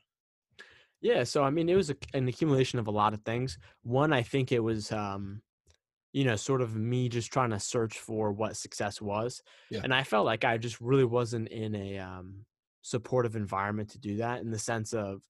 Yeah, 1.02 1.24
so 1.24 1.44
I 1.44 1.50
mean, 1.50 1.70
it 1.70 1.76
was 1.76 1.90
a, 1.90 1.96
an 2.14 2.28
accumulation 2.28 2.80
of 2.80 2.88
a 2.88 2.92
lot 2.92 3.14
of 3.14 3.22
things. 3.22 3.58
One, 3.84 4.12
I 4.12 4.22
think 4.22 4.52
it 4.52 4.60
was, 4.60 4.92
um, 4.92 5.42
you 6.14 6.26
know, 6.26 6.36
sort 6.38 6.62
of 6.62 6.76
me 6.76 7.10
just 7.10 7.34
trying 7.34 7.52
to 7.52 7.60
search 7.60 8.00
for 8.00 8.32
what 8.34 8.58
success 8.58 9.02
was, 9.02 9.44
Yeah. 9.70 9.84
and 9.84 9.94
I 9.94 10.04
felt 10.04 10.26
like 10.26 10.46
I 10.46 10.58
just 10.58 10.82
really 10.82 11.06
wasn't 11.06 11.50
in 11.50 11.76
a 11.76 12.00
um, 12.00 12.46
supportive 12.82 13.36
environment 13.36 13.92
to 13.92 14.00
do 14.00 14.18
that. 14.18 14.42
In 14.42 14.52
the 14.52 14.60
sense 14.60 14.94
of, 14.94 15.24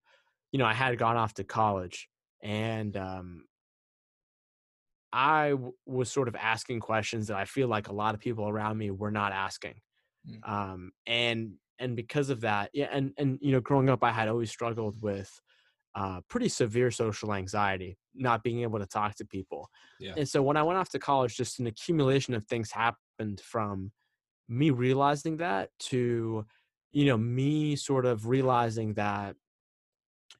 you 0.51 0.59
know, 0.59 0.65
I 0.65 0.73
had 0.73 0.97
gone 0.99 1.17
off 1.17 1.35
to 1.35 1.45
college, 1.45 2.09
and 2.41 2.97
um, 2.97 3.45
I 5.11 5.51
w- 5.51 5.73
was 5.85 6.11
sort 6.11 6.27
of 6.27 6.35
asking 6.35 6.81
questions 6.81 7.27
that 7.27 7.37
I 7.37 7.45
feel 7.45 7.67
like 7.67 7.87
a 7.87 7.93
lot 7.93 8.13
of 8.13 8.21
people 8.21 8.47
around 8.47 8.77
me 8.77 8.91
were 8.91 9.11
not 9.11 9.31
asking, 9.31 9.81
Mm. 10.25 10.43
um, 10.43 10.93
and 11.07 11.57
and 11.79 11.95
because 11.95 12.29
of 12.31 12.41
that, 12.41 12.71
yeah, 12.73 12.89
and 12.91 13.13
and 13.17 13.39
you 13.41 13.51
know, 13.53 13.61
growing 13.61 13.89
up, 13.89 14.03
I 14.03 14.11
had 14.11 14.29
always 14.29 14.51
struggled 14.51 15.01
with 15.01 15.41
uh, 15.99 16.21
pretty 16.29 16.49
severe 16.49 16.91
social 16.91 17.33
anxiety, 17.33 17.97
not 18.15 18.43
being 18.43 18.61
able 18.63 18.79
to 18.79 18.87
talk 18.87 19.15
to 19.17 19.25
people. 19.25 19.69
Yeah. 19.99 20.15
And 20.15 20.29
so 20.29 20.41
when 20.41 20.57
I 20.57 20.63
went 20.63 20.79
off 20.79 20.89
to 20.91 20.99
college, 20.99 21.37
just 21.37 21.59
an 21.59 21.67
accumulation 21.67 22.33
of 22.35 22.45
things 22.45 22.71
happened 22.71 23.41
from 23.41 23.91
me 24.47 24.71
realizing 24.71 25.37
that 25.37 25.71
to, 25.79 26.45
you 26.91 27.05
know, 27.05 27.17
me 27.17 27.75
sort 27.75 28.05
of 28.05 28.27
realizing 28.27 28.95
that, 28.95 29.35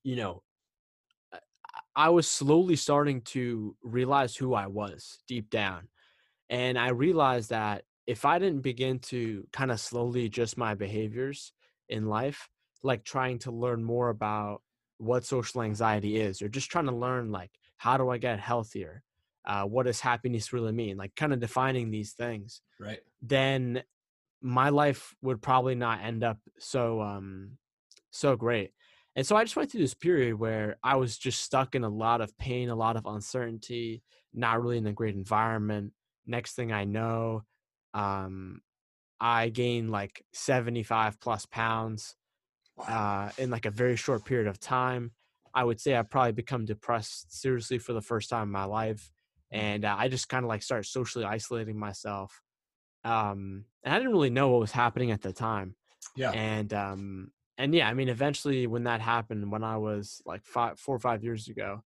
you 0.04 0.16
know, 0.16 0.44
I- 1.34 1.40
I 1.96 2.10
was 2.10 2.30
slowly 2.30 2.76
starting 2.76 3.22
to 3.24 3.78
realize 3.82 4.38
who 4.38 4.54
I 4.54 4.68
was 4.68 5.24
deep 5.28 5.50
down. 5.50 5.90
And 6.50 6.80
I 6.80 6.90
realized 6.92 7.52
that 7.52 7.86
if 8.08 8.26
I 8.26 8.40
didn't 8.40 8.62
begin 8.62 9.00
to 9.00 9.48
kind 9.54 9.72
of 9.72 9.80
slowly 9.82 10.26
adjust 10.26 10.58
my 10.58 10.76
behaviors 10.76 11.54
in 11.90 12.08
life, 12.08 12.50
like 12.84 13.04
trying 13.06 13.40
to 13.42 13.52
learn 13.52 13.84
more 13.84 14.10
about 14.10 14.64
what 15.00 15.26
social 15.26 15.64
anxiety 15.64 16.18
is, 16.18 16.42
or 16.44 16.50
just 16.50 16.72
trying 16.72 16.88
to 16.88 16.94
learn 16.96 17.32
like 17.32 17.52
how 17.78 17.98
do 17.98 18.10
I 18.10 18.20
get 18.20 18.40
healthier? 18.42 19.04
Uh, 19.46 19.66
what 19.66 19.86
does 19.88 20.02
happiness 20.02 20.54
really 20.54 20.74
mean? 20.74 20.98
Like 20.98 21.16
kind 21.16 21.34
of 21.34 21.42
defining 21.42 21.92
these 21.92 22.14
things, 22.14 22.62
Right. 22.80 23.04
then 23.22 23.84
my 24.42 24.70
life 24.70 25.16
would 25.22 25.42
probably 25.42 25.76
not 25.76 26.02
end 26.02 26.24
up 26.24 26.40
so 26.60 27.02
um 27.02 27.58
so 28.12 28.36
great. 28.36 28.74
And 29.16 29.26
so 29.28 29.36
I 29.36 29.44
just 29.44 29.56
went 29.56 29.72
through 29.72 29.82
this 29.82 29.94
period 29.96 30.36
where 30.40 30.78
I 30.84 30.96
was 30.98 31.18
just 31.18 31.42
stuck 31.44 31.76
in 31.76 31.84
a 31.84 31.90
lot 31.90 32.22
of 32.22 32.38
pain, 32.38 32.70
a 32.70 32.76
lot 32.76 32.98
of 32.98 33.06
uncertainty, 33.06 34.04
not 34.34 34.62
really 34.62 34.78
in 34.78 34.88
a 34.88 34.94
great 34.94 35.16
environment. 35.16 35.94
Next 36.26 36.56
thing 36.56 36.72
I 36.72 36.86
know, 36.86 37.44
um, 37.94 38.62
I 39.20 39.50
gained 39.50 39.92
like 39.92 40.26
75 40.34 41.20
plus 41.20 41.46
pounds 41.46 42.16
uh, 42.88 43.30
in 43.38 43.50
like 43.50 43.66
a 43.66 43.72
very 43.72 43.96
short 43.96 44.26
period 44.26 44.48
of 44.48 44.60
time. 44.60 45.12
I 45.54 45.64
would 45.64 45.80
say 45.80 45.96
I've 45.96 46.10
probably 46.10 46.32
become 46.32 46.66
depressed 46.66 47.34
seriously 47.34 47.80
for 47.80 47.94
the 47.94 48.02
first 48.02 48.30
time 48.30 48.44
in 48.44 48.52
my 48.52 48.66
life. 48.66 49.12
And 49.52 49.84
uh, 49.84 49.96
I 49.98 50.08
just 50.08 50.30
kind 50.30 50.46
of 50.46 50.50
like 50.50 50.62
started 50.62 50.88
socially 50.88 51.26
isolating 51.26 51.78
myself. 51.78 52.42
Um, 53.04 53.66
and 53.84 53.94
I 53.94 53.98
didn't 53.98 54.12
really 54.12 54.30
know 54.30 54.50
what 54.50 54.60
was 54.60 54.72
happening 54.72 55.12
at 55.12 55.22
the 55.22 55.34
time. 55.34 55.76
Yeah. 56.16 56.32
And 56.32 56.74
um, 56.74 57.32
and 57.58 57.74
yeah, 57.74 57.90
I 57.90 57.94
mean, 57.94 58.10
eventually 58.10 58.68
when 58.68 58.84
that 58.84 59.02
happened, 59.02 59.52
when 59.52 59.64
I 59.64 59.78
was 59.78 60.22
like 60.26 60.46
five, 60.46 60.80
four 60.80 60.96
or 60.96 61.00
five 61.00 61.24
years 61.24 61.48
ago, 61.48 61.84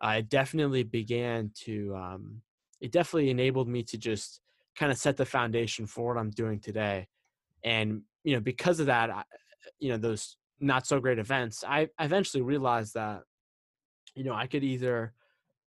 I 0.00 0.22
definitely 0.22 0.82
began 0.82 1.52
to. 1.64 1.94
Um, 1.94 2.42
it 2.80 2.90
definitely 2.90 3.30
enabled 3.30 3.68
me 3.68 3.84
to 3.84 3.98
just 3.98 4.40
kind 4.74 4.90
of 4.90 4.98
set 4.98 5.16
the 5.16 5.24
foundation 5.24 5.86
for 5.86 6.08
what 6.08 6.20
I'm 6.20 6.30
doing 6.30 6.58
today. 6.58 7.06
And 7.62 8.02
you 8.24 8.34
know, 8.34 8.40
because 8.40 8.80
of 8.80 8.86
that, 8.86 9.10
I, 9.10 9.22
you 9.78 9.90
know, 9.90 9.96
those 9.96 10.36
not 10.60 10.86
so 10.86 11.00
great 11.00 11.18
events, 11.18 11.64
I 11.66 11.88
eventually 11.98 12.42
realized 12.42 12.94
that, 12.94 13.22
you 14.14 14.24
know, 14.24 14.34
I 14.34 14.46
could 14.46 14.64
either 14.64 15.14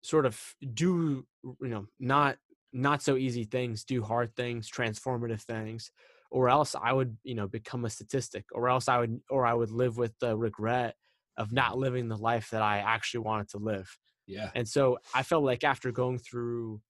sort 0.03 0.27
of 0.27 0.41
do, 0.75 1.27
you 1.45 1.69
know, 1.69 1.87
not 1.99 2.37
not 2.73 3.03
so 3.03 3.17
easy 3.17 3.45
things, 3.45 3.85
do 3.85 4.03
hard 4.03 4.37
things, 4.37 4.71
transformative 4.71 5.41
things, 5.43 5.91
or 6.31 6.49
else 6.49 6.75
I 6.81 6.93
would, 6.93 7.17
you 7.25 7.35
know, 7.35 7.49
become 7.49 7.85
a 7.85 7.91
statistic, 7.91 8.45
or 8.53 8.69
else 8.69 8.89
I 8.89 8.99
would, 8.99 9.21
or 9.31 9.47
I 9.47 9.55
would 9.55 9.71
live 9.71 9.97
with 9.97 10.19
the 10.19 10.37
regret 10.37 10.95
of 11.37 11.53
not 11.53 11.79
living 11.79 12.09
the 12.09 12.17
life 12.17 12.51
that 12.51 12.63
I 12.63 12.79
actually 12.79 13.21
wanted 13.21 13.49
to 13.51 13.59
live. 13.59 13.99
Yeah. 14.27 14.51
And 14.55 14.69
so 14.69 14.99
I 15.15 15.23
felt 15.23 15.45
like 15.45 15.65
after 15.65 15.91
going 15.93 16.19
through 16.19 16.83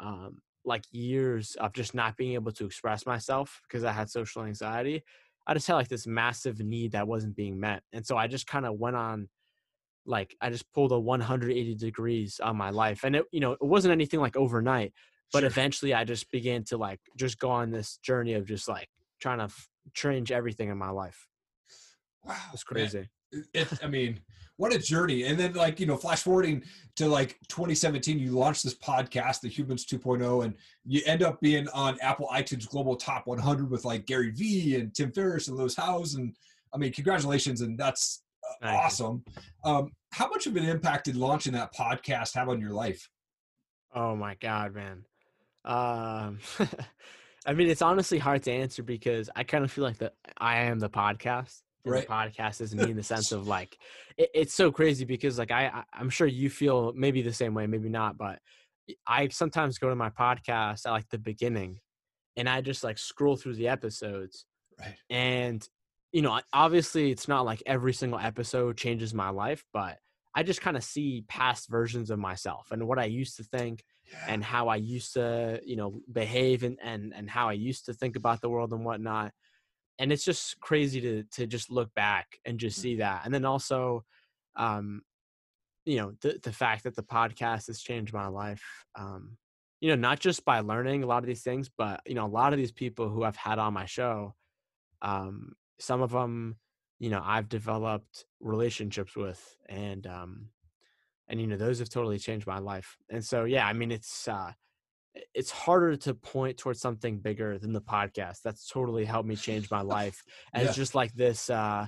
um, 0.00 0.38
like 0.64 0.84
years 0.90 1.54
of 1.56 1.72
just 1.72 1.94
not 1.94 2.16
being 2.16 2.34
able 2.34 2.52
to 2.52 2.66
express 2.66 3.06
myself 3.06 3.60
because 3.68 3.84
I 3.84 3.92
had 3.92 4.10
social 4.10 4.42
anxiety, 4.42 5.04
I 5.46 5.54
just 5.54 5.66
had 5.66 5.74
like 5.74 5.88
this 5.88 6.06
massive 6.06 6.60
need 6.60 6.92
that 6.92 7.08
wasn't 7.08 7.36
being 7.36 7.58
met. 7.58 7.82
And 7.92 8.06
so 8.06 8.16
I 8.16 8.26
just 8.26 8.46
kind 8.46 8.66
of 8.66 8.78
went 8.78 8.96
on 8.96 9.28
like 10.06 10.36
I 10.40 10.50
just 10.50 10.70
pulled 10.72 10.92
a 10.92 10.98
180 10.98 11.74
degrees 11.76 12.40
on 12.42 12.56
my 12.56 12.70
life. 12.70 13.04
And 13.04 13.16
it, 13.16 13.24
you 13.32 13.40
know, 13.40 13.52
it 13.52 13.62
wasn't 13.62 13.92
anything 13.92 14.20
like 14.20 14.36
overnight, 14.36 14.92
but 15.32 15.40
Sure. 15.40 15.46
eventually 15.48 15.94
I 15.94 16.04
just 16.04 16.30
began 16.30 16.64
to 16.64 16.76
like 16.78 17.00
just 17.16 17.38
go 17.38 17.50
on 17.50 17.70
this 17.70 17.98
journey 17.98 18.34
of 18.34 18.46
just 18.46 18.68
like 18.68 18.88
trying 19.20 19.38
to 19.38 19.44
f- 19.44 19.68
change 19.94 20.32
everything 20.32 20.68
in 20.70 20.78
my 20.78 20.90
life. 20.90 21.26
Wow. 22.24 22.36
It's 22.52 22.64
man. 22.70 22.88
crazy. 22.88 23.08
it, 23.54 23.68
I 23.82 23.86
mean, 23.86 24.20
what 24.60 24.74
a 24.74 24.78
journey. 24.78 25.24
And 25.24 25.40
then, 25.40 25.54
like, 25.54 25.80
you 25.80 25.86
know, 25.86 25.96
flash 25.96 26.22
forwarding 26.22 26.62
to 26.96 27.08
like 27.08 27.38
2017, 27.48 28.18
you 28.18 28.32
launched 28.32 28.62
this 28.62 28.74
podcast, 28.74 29.40
The 29.40 29.48
Humans 29.48 29.86
2.0, 29.86 30.44
and 30.44 30.54
you 30.84 31.00
end 31.06 31.22
up 31.22 31.40
being 31.40 31.66
on 31.70 31.96
Apple 32.02 32.28
iTunes 32.30 32.68
Global 32.68 32.94
Top 32.94 33.26
100 33.26 33.70
with 33.70 33.86
like 33.86 34.04
Gary 34.04 34.32
Vee 34.32 34.76
and 34.76 34.94
Tim 34.94 35.12
Ferriss 35.12 35.48
and 35.48 35.56
Lewis 35.56 35.74
Howes. 35.74 36.16
And 36.16 36.36
I 36.74 36.76
mean, 36.76 36.92
congratulations. 36.92 37.62
And 37.62 37.78
that's 37.78 38.22
uh, 38.44 38.66
Thank 38.66 38.82
awesome. 38.82 39.24
Um, 39.64 39.92
how 40.12 40.28
much 40.28 40.46
of 40.46 40.54
an 40.56 40.64
impact 40.66 41.06
did 41.06 41.16
launching 41.16 41.54
that 41.54 41.74
podcast 41.74 42.34
have 42.34 42.50
on 42.50 42.60
your 42.60 42.72
life? 42.72 43.08
Oh 43.94 44.14
my 44.14 44.34
god, 44.34 44.74
man. 44.74 45.04
Um 45.64 46.38
I 47.46 47.54
mean 47.54 47.68
it's 47.68 47.82
honestly 47.82 48.18
hard 48.18 48.42
to 48.42 48.52
answer 48.52 48.82
because 48.82 49.30
I 49.34 49.44
kind 49.44 49.64
of 49.64 49.72
feel 49.72 49.84
like 49.84 49.98
that 49.98 50.14
I 50.38 50.60
am 50.60 50.78
the 50.78 50.90
podcast. 50.90 51.60
And 51.84 51.94
Right. 51.94 52.06
the 52.06 52.12
podcast 52.12 52.60
is 52.60 52.74
me 52.74 52.90
in 52.90 52.96
the 52.96 53.02
sense 53.02 53.32
of 53.32 53.46
like 53.58 53.78
it, 54.16 54.30
it's 54.34 54.54
so 54.54 54.70
crazy 54.70 55.04
because 55.04 55.38
like 55.38 55.50
I 55.50 55.66
I- 55.68 55.84
I'm 55.92 56.10
sure 56.10 56.26
you 56.26 56.50
feel 56.50 56.92
maybe 56.94 57.22
the 57.22 57.32
same 57.32 57.54
way, 57.54 57.66
maybe 57.66 57.88
not, 57.88 58.16
but 58.18 58.38
I 59.06 59.28
sometimes 59.28 59.78
go 59.78 59.88
to 59.88 59.94
my 59.94 60.10
podcast 60.10 60.86
at 60.86 60.90
like 60.90 61.08
the 61.10 61.18
beginning 61.18 61.80
and 62.36 62.48
I 62.48 62.60
just 62.60 62.82
like 62.84 62.98
scroll 62.98 63.36
through 63.36 63.54
the 63.54 63.68
episodes 63.68 64.46
Right. 64.78 64.96
and 65.10 65.68
you 66.12 66.22
know 66.22 66.40
obviously 66.52 67.10
it's 67.10 67.28
not 67.28 67.44
like 67.44 67.62
every 67.66 67.92
single 67.92 68.18
episode 68.18 68.76
changes 68.78 69.12
my 69.12 69.28
life 69.28 69.62
but 69.74 69.98
i 70.34 70.42
just 70.42 70.60
kind 70.62 70.76
of 70.76 70.82
see 70.82 71.22
past 71.28 71.68
versions 71.68 72.10
of 72.10 72.18
myself 72.18 72.68
and 72.70 72.88
what 72.88 72.98
i 72.98 73.04
used 73.04 73.36
to 73.36 73.44
think 73.44 73.84
Yeah. 74.10 74.24
and 74.28 74.42
how 74.42 74.68
i 74.68 74.76
used 74.76 75.12
to 75.14 75.60
you 75.64 75.76
know 75.76 76.00
behave 76.10 76.62
and 76.62 76.78
and, 76.82 77.12
and 77.14 77.28
how 77.28 77.48
i 77.48 77.52
used 77.52 77.84
to 77.86 77.92
think 77.92 78.16
about 78.16 78.40
the 78.40 78.48
world 78.48 78.72
and 78.72 78.84
whatnot 78.84 79.32
and 80.00 80.10
it's 80.10 80.24
just 80.24 80.58
crazy 80.60 81.00
to 81.00 81.22
to 81.24 81.46
just 81.46 81.70
look 81.70 81.94
back 81.94 82.38
and 82.44 82.58
just 82.58 82.80
see 82.80 82.96
that 82.96 83.22
and 83.24 83.32
then 83.32 83.44
also 83.44 84.02
um 84.56 85.02
you 85.84 85.96
know 85.96 86.12
the 86.22 86.40
the 86.42 86.52
fact 86.52 86.82
that 86.82 86.96
the 86.96 87.02
podcast 87.02 87.68
has 87.68 87.80
changed 87.80 88.12
my 88.12 88.26
life 88.26 88.62
um 88.98 89.36
you 89.80 89.88
know 89.88 89.94
not 89.94 90.18
just 90.18 90.44
by 90.44 90.60
learning 90.60 91.02
a 91.02 91.06
lot 91.06 91.22
of 91.22 91.26
these 91.26 91.42
things 91.42 91.70
but 91.76 92.00
you 92.06 92.14
know 92.14 92.26
a 92.26 92.28
lot 92.28 92.52
of 92.52 92.58
these 92.58 92.72
people 92.72 93.08
who 93.08 93.22
i've 93.22 93.36
had 93.36 93.58
on 93.58 93.74
my 93.74 93.84
show 93.84 94.34
um 95.02 95.52
some 95.78 96.02
of 96.02 96.10
them 96.10 96.56
you 96.98 97.10
know 97.10 97.22
i've 97.24 97.48
developed 97.48 98.24
relationships 98.40 99.14
with 99.14 99.56
and 99.68 100.06
um 100.06 100.48
and 101.28 101.40
you 101.40 101.46
know 101.46 101.56
those 101.56 101.78
have 101.78 101.90
totally 101.90 102.18
changed 102.18 102.46
my 102.46 102.58
life 102.58 102.96
and 103.10 103.24
so 103.24 103.44
yeah 103.44 103.66
i 103.66 103.72
mean 103.72 103.92
it's 103.92 104.26
uh 104.26 104.52
it's 105.34 105.50
harder 105.50 105.96
to 105.96 106.14
point 106.14 106.58
towards 106.58 106.80
something 106.80 107.18
bigger 107.18 107.58
than 107.58 107.72
the 107.72 107.80
podcast. 107.80 108.42
That's 108.42 108.68
totally 108.68 109.04
helped 109.04 109.28
me 109.28 109.36
change 109.36 109.70
my 109.70 109.80
life 109.96 110.22
And 110.52 110.66
Yeah. 110.66 110.72
just 110.72 110.94
like 110.94 111.12
this 111.14 111.50
uh 111.50 111.86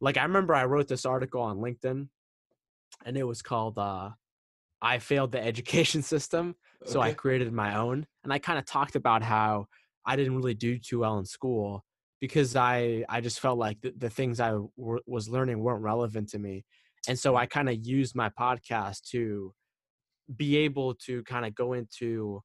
like 0.00 0.16
i 0.16 0.22
remember 0.22 0.54
i 0.54 0.64
wrote 0.64 0.88
this 0.88 1.04
article 1.04 1.42
on 1.42 1.58
linkedin 1.58 2.08
and 3.04 3.16
it 3.16 3.24
was 3.24 3.42
called 3.42 3.78
uh 3.78 4.10
i 4.80 4.98
failed 4.98 5.32
the 5.32 5.42
education 5.44 6.02
system 6.14 6.54
so 6.86 7.00
i 7.00 7.12
created 7.12 7.52
my 7.52 7.76
own 7.76 8.06
and 8.24 8.32
i 8.32 8.38
kind 8.38 8.58
of 8.58 8.64
talked 8.64 8.96
about 8.96 9.22
how 9.22 9.66
i 10.06 10.16
didn't 10.16 10.36
really 10.36 10.54
do 10.54 10.78
too 10.78 11.00
well 11.00 11.18
in 11.18 11.24
school 11.26 11.84
because 12.20 12.56
i 12.56 13.04
i 13.08 13.20
just 13.20 13.40
felt 13.40 13.58
like 13.58 13.80
the, 13.82 13.92
the 13.96 14.10
things 14.10 14.40
i 14.40 14.50
w- 14.50 15.00
was 15.06 15.28
learning 15.28 15.60
weren't 15.60 15.82
relevant 15.82 16.28
to 16.30 16.38
me 16.38 16.64
and 17.08 17.18
so 17.18 17.36
i 17.36 17.44
kind 17.46 17.68
of 17.68 17.76
used 17.86 18.14
my 18.16 18.30
podcast 18.30 19.02
to 19.02 19.52
be 20.34 20.56
able 20.56 20.94
to 20.94 21.22
kind 21.24 21.44
of 21.44 21.54
go 21.54 21.72
into 21.74 22.42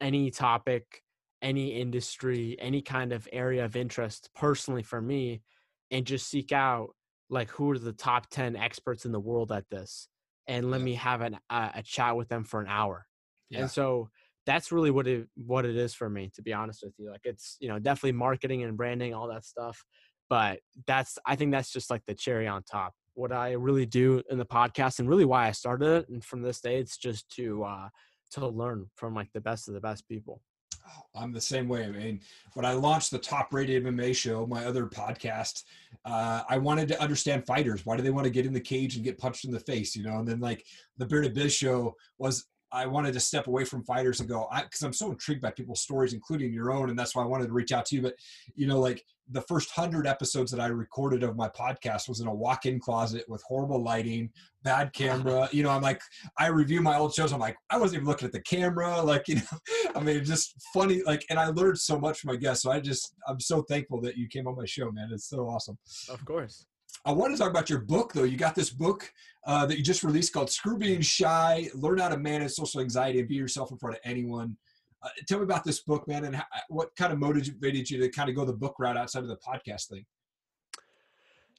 any 0.00 0.30
topic 0.30 1.02
any 1.42 1.80
industry 1.80 2.56
any 2.58 2.80
kind 2.80 3.12
of 3.12 3.28
area 3.32 3.64
of 3.64 3.76
interest 3.76 4.30
personally 4.34 4.82
for 4.82 5.00
me 5.00 5.42
and 5.90 6.06
just 6.06 6.28
seek 6.28 6.50
out 6.52 6.88
like 7.28 7.50
who 7.50 7.70
are 7.70 7.78
the 7.78 7.92
top 7.92 8.28
10 8.30 8.56
experts 8.56 9.04
in 9.04 9.12
the 9.12 9.20
world 9.20 9.52
at 9.52 9.68
this 9.70 10.08
and 10.48 10.70
let 10.70 10.80
Yeah. 10.80 10.84
me 10.84 10.94
have 10.94 11.20
an, 11.20 11.38
a, 11.50 11.70
a 11.76 11.82
chat 11.82 12.16
with 12.16 12.28
them 12.28 12.44
for 12.44 12.60
an 12.60 12.68
hour 12.68 13.06
Yeah. 13.50 13.60
and 13.60 13.70
so 13.70 14.08
that's 14.46 14.70
really 14.72 14.90
what 14.90 15.06
it 15.06 15.28
what 15.34 15.66
it 15.66 15.76
is 15.76 15.92
for 15.92 16.08
me 16.08 16.30
to 16.34 16.42
be 16.42 16.52
honest 16.52 16.82
with 16.82 16.94
you 16.98 17.10
like 17.10 17.24
it's 17.24 17.56
you 17.60 17.68
know 17.68 17.78
definitely 17.78 18.12
marketing 18.12 18.62
and 18.62 18.76
branding 18.76 19.12
all 19.12 19.28
that 19.28 19.44
stuff 19.44 19.84
but 20.28 20.60
that's 20.86 21.18
i 21.26 21.36
think 21.36 21.52
that's 21.52 21.72
just 21.72 21.90
like 21.90 22.02
the 22.06 22.14
cherry 22.14 22.46
on 22.46 22.62
top 22.62 22.94
what 23.14 23.32
i 23.32 23.52
really 23.52 23.86
do 23.86 24.22
in 24.30 24.38
the 24.38 24.46
podcast 24.46 24.98
and 25.00 25.08
really 25.08 25.24
why 25.24 25.48
i 25.48 25.52
started 25.52 25.88
it 25.88 26.08
and 26.08 26.24
from 26.24 26.42
this 26.42 26.60
day 26.60 26.78
it's 26.78 26.96
just 26.96 27.28
to 27.28 27.62
uh 27.64 27.88
to 28.32 28.46
learn 28.46 28.86
from 28.96 29.14
like 29.14 29.28
the 29.32 29.40
best 29.40 29.68
of 29.68 29.74
the 29.74 29.80
best 29.80 30.08
people 30.08 30.40
Oh, 30.86 31.20
I'm 31.20 31.32
the 31.32 31.40
same 31.40 31.68
way. 31.68 31.84
I 31.84 31.90
mean, 31.90 32.20
when 32.54 32.64
I 32.64 32.72
launched 32.72 33.10
the 33.10 33.18
Top 33.18 33.52
Rated 33.52 33.84
MMA 33.84 34.14
show, 34.14 34.46
my 34.46 34.64
other 34.64 34.86
podcast, 34.86 35.62
uh, 36.04 36.42
I 36.48 36.58
wanted 36.58 36.88
to 36.88 37.00
understand 37.00 37.46
fighters. 37.46 37.84
Why 37.84 37.96
do 37.96 38.02
they 38.02 38.10
want 38.10 38.24
to 38.24 38.30
get 38.30 38.46
in 38.46 38.52
the 38.52 38.60
cage 38.60 38.96
and 38.96 39.04
get 39.04 39.18
punched 39.18 39.44
in 39.44 39.50
the 39.50 39.60
face? 39.60 39.96
You 39.96 40.04
know, 40.04 40.18
and 40.18 40.28
then 40.28 40.40
like 40.40 40.64
the 40.98 41.06
Bearded 41.06 41.34
Biz 41.34 41.54
show 41.54 41.94
was. 42.18 42.44
I 42.72 42.86
wanted 42.86 43.14
to 43.14 43.20
step 43.20 43.46
away 43.46 43.64
from 43.64 43.84
fighters 43.84 44.20
and 44.20 44.28
go 44.28 44.48
because 44.54 44.82
I'm 44.82 44.92
so 44.92 45.10
intrigued 45.10 45.42
by 45.42 45.50
people's 45.50 45.82
stories, 45.82 46.12
including 46.12 46.52
your 46.52 46.72
own, 46.72 46.90
and 46.90 46.98
that's 46.98 47.14
why 47.14 47.22
I 47.22 47.26
wanted 47.26 47.46
to 47.46 47.52
reach 47.52 47.72
out 47.72 47.86
to 47.86 47.96
you. 47.96 48.02
But 48.02 48.14
you 48.54 48.66
know, 48.66 48.80
like 48.80 49.04
the 49.30 49.40
first 49.42 49.70
hundred 49.70 50.06
episodes 50.06 50.50
that 50.52 50.60
I 50.60 50.66
recorded 50.66 51.22
of 51.22 51.36
my 51.36 51.48
podcast 51.48 52.08
was 52.08 52.20
in 52.20 52.28
a 52.28 52.34
walk-in 52.34 52.78
closet 52.78 53.24
with 53.28 53.42
horrible 53.46 53.82
lighting, 53.82 54.30
bad 54.62 54.92
camera. 54.92 55.48
You 55.56 55.62
know, 55.62 55.70
I'm 55.70 55.82
like, 55.82 56.00
I 56.38 56.48
review 56.48 56.80
my 56.80 56.98
old 56.98 57.14
shows. 57.14 57.32
I'm 57.32 57.40
like, 57.40 57.56
I 57.70 57.78
wasn't 57.78 57.96
even 57.96 58.08
looking 58.08 58.26
at 58.26 58.32
the 58.32 58.42
camera. 58.42 59.00
Like, 59.06 59.28
you 59.28 59.36
know, 59.36 59.58
I 59.94 60.00
mean, 60.00 60.24
just 60.24 60.54
funny. 60.74 61.02
Like, 61.02 61.24
and 61.30 61.38
I 61.38 61.48
learned 61.48 61.78
so 61.78 61.98
much 61.98 62.20
from 62.20 62.28
my 62.28 62.36
guests. 62.36 62.62
So 62.62 62.70
I 62.70 62.80
just, 62.80 63.14
I'm 63.26 63.40
so 63.40 63.62
thankful 63.62 64.00
that 64.02 64.16
you 64.16 64.28
came 64.28 64.46
on 64.46 64.56
my 64.56 64.66
show, 64.66 64.90
man. 64.90 65.08
It's 65.12 65.28
so 65.28 65.48
awesome. 65.48 65.78
of 66.10 66.24
course 66.24 66.66
I 67.04 67.12
want 67.12 67.32
to 67.32 67.38
talk 67.38 67.50
about 67.50 67.70
your 67.70 67.80
book, 67.80 68.12
though. 68.12 68.24
You 68.24 68.36
got 68.36 68.54
this 68.54 68.70
book 68.70 69.12
uh, 69.46 69.66
that 69.66 69.76
you 69.76 69.84
just 69.84 70.02
released 70.02 70.32
called 70.32 70.50
"Screw 70.50 70.76
Being 70.76 71.00
Shy: 71.00 71.68
Learn 71.74 71.98
How 71.98 72.08
to 72.08 72.18
Manage 72.18 72.52
Social 72.52 72.80
Anxiety 72.80 73.20
and 73.20 73.28
Be 73.28 73.36
Yourself 73.36 73.70
in 73.70 73.78
Front 73.78 73.96
of 73.96 74.00
Anyone." 74.04 74.56
Uh, 75.02 75.08
tell 75.28 75.38
me 75.38 75.44
about 75.44 75.62
this 75.62 75.80
book, 75.80 76.08
man, 76.08 76.24
and 76.24 76.36
how, 76.36 76.44
what 76.68 76.88
kind 76.96 77.12
of 77.12 77.18
motivated 77.18 77.88
you 77.88 78.00
to 78.00 78.08
kind 78.10 78.28
of 78.28 78.34
go 78.34 78.44
the 78.44 78.52
book 78.52 78.76
route 78.78 78.96
outside 78.96 79.22
of 79.22 79.28
the 79.28 79.36
podcast 79.36 79.88
thing. 79.88 80.04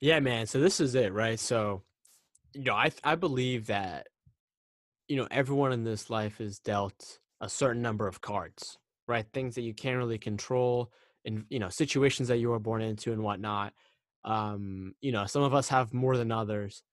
Yeah, 0.02 0.20
man. 0.20 0.48
So 0.48 0.60
this 0.60 0.80
is 0.80 0.96
it, 0.96 1.14
right? 1.14 1.40
So, 1.40 1.84
you 2.54 2.64
know, 2.64 2.74
I 2.74 2.92
I 3.04 3.16
believe 3.16 3.68
that 3.68 4.08
you 5.08 5.16
know 5.16 5.28
everyone 5.32 5.72
in 5.72 5.84
this 5.84 6.10
life 6.10 6.42
is 6.42 6.60
dealt 6.60 7.20
a 7.40 7.50
certain 7.50 7.82
number 7.82 8.08
of 8.08 8.22
cards, 8.22 8.78
right? 9.08 9.26
Things 9.34 9.56
that 9.56 9.62
you 9.62 9.74
can't 9.74 9.98
really 9.98 10.18
control, 10.18 10.92
and 11.26 11.46
you 11.50 11.60
know 11.60 11.70
situations 11.70 12.28
that 12.28 12.38
you 12.38 12.50
were 12.50 12.60
born 12.60 12.82
into 12.82 13.12
and 13.14 13.24
whatnot. 13.24 13.74
Um, 14.28 14.94
you 15.02 15.12
know, 15.12 15.26
some 15.26 15.42
of 15.42 15.56
us 15.56 15.70
have 15.70 15.94
more 15.94 16.18
than 16.18 16.32
others. 16.32 16.84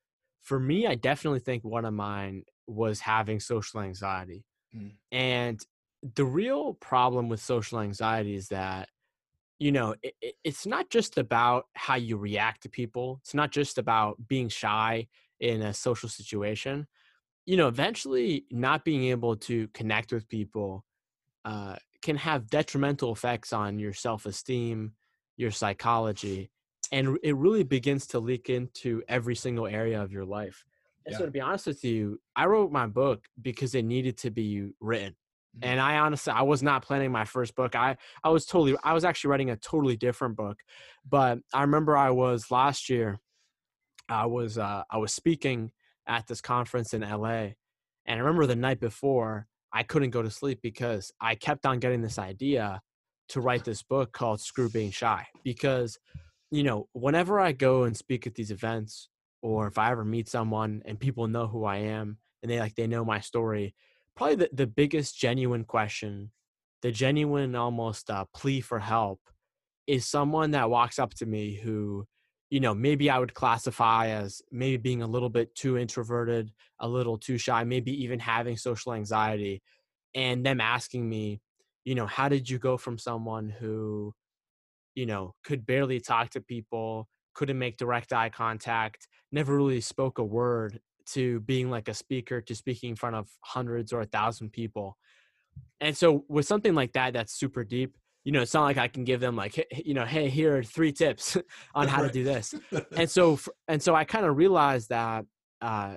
For 0.43 0.59
me, 0.59 0.87
I 0.87 0.95
definitely 0.95 1.41
think 1.41 1.65
one 1.65 1.85
of 1.85 1.93
mine 1.93 2.45
was 2.67 3.01
having 3.01 3.41
social 3.41 3.81
anxiety. 3.81 4.45
Mm. 4.75 4.93
And 5.11 5.67
the 6.15 6.25
real 6.25 6.75
problem 6.75 7.29
with 7.29 7.41
social 7.41 7.81
anxiety 7.81 8.35
is 8.35 8.49
that 8.49 8.89
you 9.59 9.73
know 9.73 9.95
it, 10.03 10.35
it's 10.43 10.67
not 10.67 10.91
just 10.91 11.17
about 11.17 11.67
how 11.75 11.95
you 11.95 12.17
react 12.17 12.63
to 12.63 12.69
people 12.69 13.21
it's 13.23 13.35
not 13.35 13.51
just 13.51 13.79
about 13.79 14.17
being 14.29 14.49
shy 14.49 15.07
in 15.41 15.63
a 15.63 15.73
social 15.73 16.09
situation 16.09 16.87
you 17.47 17.57
know 17.57 17.69
eventually 17.69 18.45
not 18.51 18.85
being 18.85 19.05
able 19.05 19.37
to 19.37 19.69
connect 19.69 20.13
with 20.13 20.29
people 20.29 20.85
uh, 21.45 21.77
can 22.03 22.17
have 22.17 22.51
detrimental 22.51 23.13
effects 23.13 23.53
on 23.53 23.79
your 23.79 23.93
self-esteem 23.93 24.93
your 25.37 25.51
psychology 25.51 26.51
and 26.95 27.19
it 27.23 27.35
really 27.37 27.65
begins 27.65 28.07
to 28.07 28.19
leak 28.21 28.49
into 28.49 29.03
every 29.09 29.35
single 29.35 29.67
area 29.67 30.01
of 30.01 30.13
your 30.13 30.25
life. 30.25 30.65
And 31.05 31.13
Yeah. 31.13 31.19
so 31.19 31.25
to 31.27 31.31
be 31.31 31.41
honest 31.41 31.67
with 31.67 31.85
you 31.85 32.21
i 32.37 32.47
wrote 32.47 32.71
my 32.73 32.87
book 32.87 33.21
because 33.43 33.75
it 33.75 33.85
needed 33.85 34.17
to 34.19 34.31
be 34.31 34.49
written. 34.81 35.15
Mhm. 35.57 35.67
and 35.69 35.81
i 35.81 35.93
honestly 35.99 36.33
i 36.33 36.43
was 36.43 36.63
not 36.63 36.85
planning 36.87 37.13
my 37.13 37.25
first 37.25 37.55
book. 37.55 37.73
I 37.75 37.97
i 38.23 38.31
was 38.37 38.47
totally 38.47 38.77
i 38.83 38.93
was 38.93 39.05
actually 39.05 39.31
writing 39.33 39.51
a 39.51 39.57
totally 39.57 39.97
different 40.07 40.35
book. 40.37 40.59
But 41.17 41.35
i 41.53 41.61
remember 41.69 41.93
i 41.97 42.11
was 42.11 42.51
last 42.51 42.89
year 42.89 43.09
i 44.09 44.27
was 44.27 44.53
uh 44.59 44.83
i 44.91 44.99
was 45.05 45.13
speaking 45.13 45.71
at 46.07 46.27
this 46.29 46.41
conference 46.41 46.93
in 46.95 47.01
la 47.03 47.29
and 48.07 48.15
i 48.19 48.23
remember 48.25 48.47
the 48.47 48.57
night 48.67 48.81
before 48.81 49.47
i 49.73 49.83
couldn't 49.83 50.11
go 50.17 50.23
to 50.23 50.31
sleep 50.31 50.59
because 50.63 51.05
i 51.21 51.35
kept 51.47 51.65
on 51.67 51.79
getting 51.79 52.03
this 52.03 52.19
idea 52.19 52.81
to 53.33 53.41
write 53.41 53.65
this 53.65 53.83
book 53.83 54.13
called 54.13 54.41
screw 54.41 54.69
being 54.69 54.91
shy 54.91 55.27
because 55.43 55.99
you 56.55 56.63
know 56.63 56.89
whenever 56.93 57.41
i 57.41 57.51
go 57.51 57.83
and 57.83 57.97
speak 57.97 58.27
at 58.29 58.35
these 58.37 58.53
events 58.53 59.09
or 59.43 59.67
if 59.67 59.77
i 59.77 59.91
ever 59.91 60.05
meet 60.05 60.29
someone 60.29 60.83
and 60.85 61.01
people 61.01 61.27
know 61.27 61.49
who 61.49 61.65
i 61.65 61.79
am 61.79 62.17
and 62.43 62.51
they 62.51 62.61
like 62.61 62.77
they 62.77 62.87
know 62.87 63.05
my 63.05 63.19
story 63.19 63.75
probably 64.15 64.37
the, 64.37 64.49
the 64.53 64.67
biggest 64.67 65.19
genuine 65.19 65.65
question 65.65 66.31
the 66.83 66.93
genuine 66.93 67.57
almost 67.57 68.09
uh, 68.09 68.25
plea 68.33 68.61
for 68.61 68.79
help 68.79 69.21
is 69.89 70.07
someone 70.07 70.53
that 70.53 70.71
walks 70.71 70.99
up 71.01 71.13
to 71.13 71.27
me 71.27 71.55
who 71.57 72.07
you 72.51 72.61
know 72.61 72.73
maybe 72.73 73.11
i 73.11 73.19
would 73.19 73.35
classify 73.35 74.07
as 74.07 74.41
maybe 74.53 74.77
being 74.77 75.03
a 75.03 75.09
little 75.09 75.31
bit 75.31 75.53
too 75.57 75.77
introverted 75.77 76.53
a 76.79 76.89
little 76.89 77.19
too 77.19 77.37
shy 77.37 77.65
maybe 77.65 77.91
even 78.05 78.21
having 78.21 78.57
social 78.57 78.95
anxiety 78.95 79.61
and 80.15 80.47
them 80.47 80.61
asking 80.61 81.09
me 81.09 81.41
you 81.85 81.97
know 81.97 82.07
how 82.07 82.29
did 82.29 82.49
you 82.49 82.61
go 82.61 82.77
from 82.77 82.97
someone 82.97 83.49
who 83.49 84.15
you 84.95 85.07
know 85.07 85.35
could 85.45 85.67
barely 85.67 86.01
talk 86.01 86.31
to 86.31 86.41
people 86.41 87.09
couldn't 87.35 87.59
make 87.59 87.77
direct 87.77 88.13
eye 88.13 88.29
contact 88.29 89.09
never 89.33 89.57
really 89.57 89.81
spoke 89.81 90.19
a 90.19 90.25
word 90.25 90.81
to 91.07 91.41
being 91.41 91.71
like 91.71 91.89
a 91.89 91.95
speaker 91.95 92.41
to 92.41 92.55
speaking 92.55 92.91
in 92.91 92.97
front 92.97 93.17
of 93.17 93.29
hundreds 93.43 93.93
or 93.93 94.01
a 94.01 94.07
thousand 94.07 94.51
people. 94.53 94.97
And 95.81 95.97
so 95.97 96.25
with 96.29 96.47
something 96.47 96.75
like 96.75 96.93
that 96.93 97.13
that's 97.13 97.35
super 97.39 97.65
deep 97.65 97.97
you 98.25 98.33
know 98.33 98.41
it's 98.41 98.55
not 98.55 98.63
like 98.63 98.79
i 98.79 98.89
can 98.89 99.05
give 99.05 99.21
them 99.21 99.37
like 99.37 99.67
you 99.85 99.93
know 99.93 100.07
hey 100.07 100.31
here 100.31 100.57
are 100.57 100.63
three 100.63 100.93
tips 100.93 101.37
on 101.75 101.87
how 101.87 102.01
to 102.01 102.09
do 102.09 102.25
this. 102.25 102.55
And 102.97 103.11
so 103.17 103.39
and 103.69 103.83
so 103.83 103.95
i 103.95 104.05
kind 104.05 104.25
of 104.25 104.37
realized 104.37 104.89
that 104.89 105.27
uh 105.61 105.97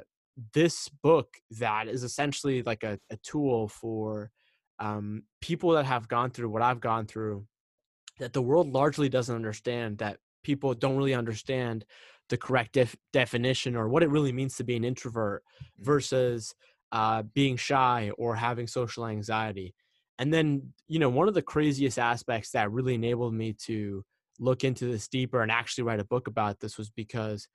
this 0.53 0.89
book 0.89 1.37
that 1.51 1.87
is 1.87 2.03
essentially 2.03 2.63
like 2.63 2.83
a, 2.83 2.99
a 3.09 3.17
tool 3.23 3.69
for 3.69 4.29
um 4.79 5.23
people 5.39 5.71
that 5.71 5.85
have 5.85 6.09
gone 6.09 6.31
through 6.31 6.49
what 6.49 6.61
i've 6.61 6.81
gone 6.81 7.07
through 7.07 7.47
that 8.19 8.33
the 8.33 8.41
world 8.41 8.67
largely 8.67 9.09
doesn't 9.09 9.35
understand 9.35 9.99
that 9.99 10.19
people 10.43 10.73
don't 10.73 10.97
really 10.97 11.13
understand 11.13 11.85
the 12.29 12.37
correct 12.37 12.73
def- 12.73 12.95
definition 13.13 13.75
or 13.75 13.87
what 13.87 14.03
it 14.03 14.09
really 14.09 14.31
means 14.31 14.55
to 14.57 14.63
be 14.63 14.75
an 14.75 14.83
introvert 14.83 15.43
Mhm. 15.61 15.85
versus 15.85 16.55
uh, 16.91 17.23
being 17.23 17.57
shy 17.57 18.11
or 18.17 18.35
having 18.35 18.65
social 18.67 19.05
anxiety 19.05 19.73
and 20.19 20.33
then 20.33 20.73
you 20.87 20.99
know 20.99 21.09
one 21.09 21.27
of 21.27 21.33
the 21.33 21.41
craziest 21.41 21.99
aspects 21.99 22.51
that 22.51 22.71
really 22.71 22.95
enabled 22.95 23.33
me 23.33 23.53
to 23.53 24.03
look 24.39 24.63
into 24.63 24.85
this 24.85 25.07
deeper 25.07 25.41
and 25.41 25.51
actually 25.51 25.83
write 25.83 25.99
a 25.99 26.05
book 26.05 26.27
about 26.27 26.59
this 26.59 26.77
was 26.77 26.89
because 26.89 27.47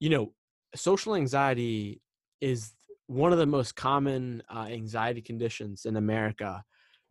you 0.00 0.10
know 0.10 0.32
social 0.74 1.14
anxiety 1.14 2.00
is 2.40 2.72
one 3.06 3.32
of 3.32 3.38
the 3.38 3.46
most 3.46 3.76
common 3.76 4.42
uh, 4.54 4.66
anxiety 4.70 5.20
conditions 5.22 5.84
in 5.84 5.96
america. 5.96 6.64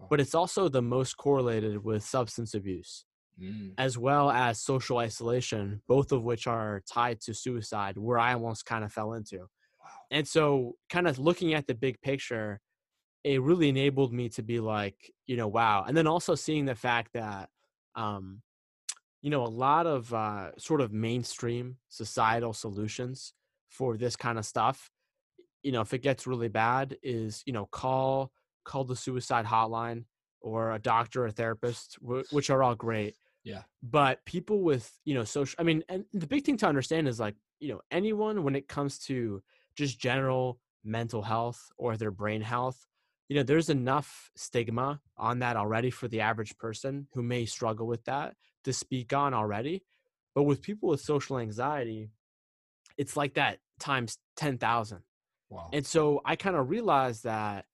But 0.10 0.20
it's 0.20 0.36
also 0.36 0.70
the 0.70 0.82
most 0.82 1.18
correlated 1.18 1.84
with 1.84 2.04
substance 2.04 2.54
abuse 2.54 3.06
Mm. 3.42 3.74
as 3.78 3.98
well 3.98 4.30
as 4.30 4.60
social 4.60 4.98
isolation, 5.00 5.82
both 5.88 6.12
of 6.12 6.24
which 6.24 6.48
are 6.48 6.84
tied 6.88 7.22
to 7.22 7.34
suicide, 7.34 7.98
where 7.98 8.20
I 8.20 8.34
almost 8.34 8.66
kind 8.66 8.84
of 8.84 8.92
fell 8.94 9.14
into. 9.14 9.40
Wow. 9.40 9.48
And 10.12 10.28
so, 10.28 10.76
kind 10.90 11.08
of 11.08 11.18
looking 11.18 11.54
at 11.54 11.66
the 11.66 11.74
big 11.74 12.00
picture, 12.02 12.60
it 13.24 13.42
really 13.42 13.70
enabled 13.70 14.14
me 14.14 14.30
to 14.30 14.44
be 14.44 14.60
like, 14.60 15.12
you 15.26 15.38
know, 15.38 15.48
wow. 15.48 15.86
And 15.88 15.96
then 15.96 16.08
also 16.08 16.36
seeing 16.36 16.66
the 16.66 16.76
fact 16.76 17.14
that, 17.14 17.50
um, 17.96 18.42
you 19.22 19.30
know, 19.30 19.44
a 19.44 19.48
lot 19.48 19.88
of 19.88 20.14
uh, 20.14 20.52
sort 20.58 20.82
of 20.82 20.92
mainstream 20.92 21.78
societal 21.88 22.54
solutions 22.54 23.34
for 23.70 23.98
this 23.98 24.16
kind 24.16 24.38
of 24.38 24.46
stuff, 24.46 24.92
you 25.64 25.72
know, 25.72 25.82
if 25.82 25.94
it 25.94 26.04
gets 26.04 26.28
really 26.28 26.50
bad, 26.50 26.98
is 27.02 27.44
you 27.46 27.54
know, 27.54 27.66
call 27.66 28.32
call 28.64 28.84
the 28.84 28.96
suicide 28.96 29.46
hotline 29.46 30.06
or 30.42 30.72
a 30.74 30.80
doctor 30.80 31.26
or 31.26 31.32
therapist, 31.32 31.98
wh- 32.06 32.32
which 32.34 32.50
are 32.50 32.64
all 32.64 32.76
great 32.76 33.16
Yeah. 33.44 33.64
but 33.84 34.24
people 34.26 34.62
with 34.62 34.92
you 35.06 35.14
know 35.16 35.24
social 35.24 35.56
i 35.60 35.64
mean 35.64 35.84
and 35.90 36.06
the 36.14 36.28
big 36.28 36.44
thing 36.46 36.58
to 36.58 36.68
understand 36.68 37.08
is 37.08 37.20
like 37.20 37.36
you 37.60 37.70
know 37.70 37.82
anyone 37.92 38.44
when 38.44 38.56
it 38.56 38.68
comes 38.68 38.98
to 39.10 39.42
just 39.76 40.00
general 40.00 40.60
mental 40.84 41.22
health 41.22 41.62
or 41.78 41.96
their 41.98 42.12
brain 42.12 42.42
health 42.42 42.88
you 43.30 43.36
know 43.36 43.44
there's 43.44 43.70
enough 43.70 44.32
stigma 44.36 45.00
on 45.18 45.40
that 45.40 45.56
already 45.56 45.90
for 45.92 46.08
the 46.08 46.22
average 46.22 46.58
person 46.58 47.08
who 47.14 47.22
may 47.24 47.46
struggle 47.46 47.88
with 47.88 48.04
that 48.06 48.36
to 48.64 48.74
speak 48.74 49.14
on 49.14 49.34
already 49.34 49.84
but 50.36 50.44
with 50.44 50.62
people 50.62 50.90
with 50.90 51.02
social 51.02 51.38
anxiety 51.40 52.10
it's 52.98 53.16
like 53.18 53.34
that 53.36 53.60
times 53.80 54.18
10,000 54.38 55.02
Wow. 55.50 55.70
and 55.74 55.86
so 55.86 56.22
I 56.26 56.36
kind 56.36 56.56
of 56.56 56.70
realized 56.70 57.24
that 57.26 57.66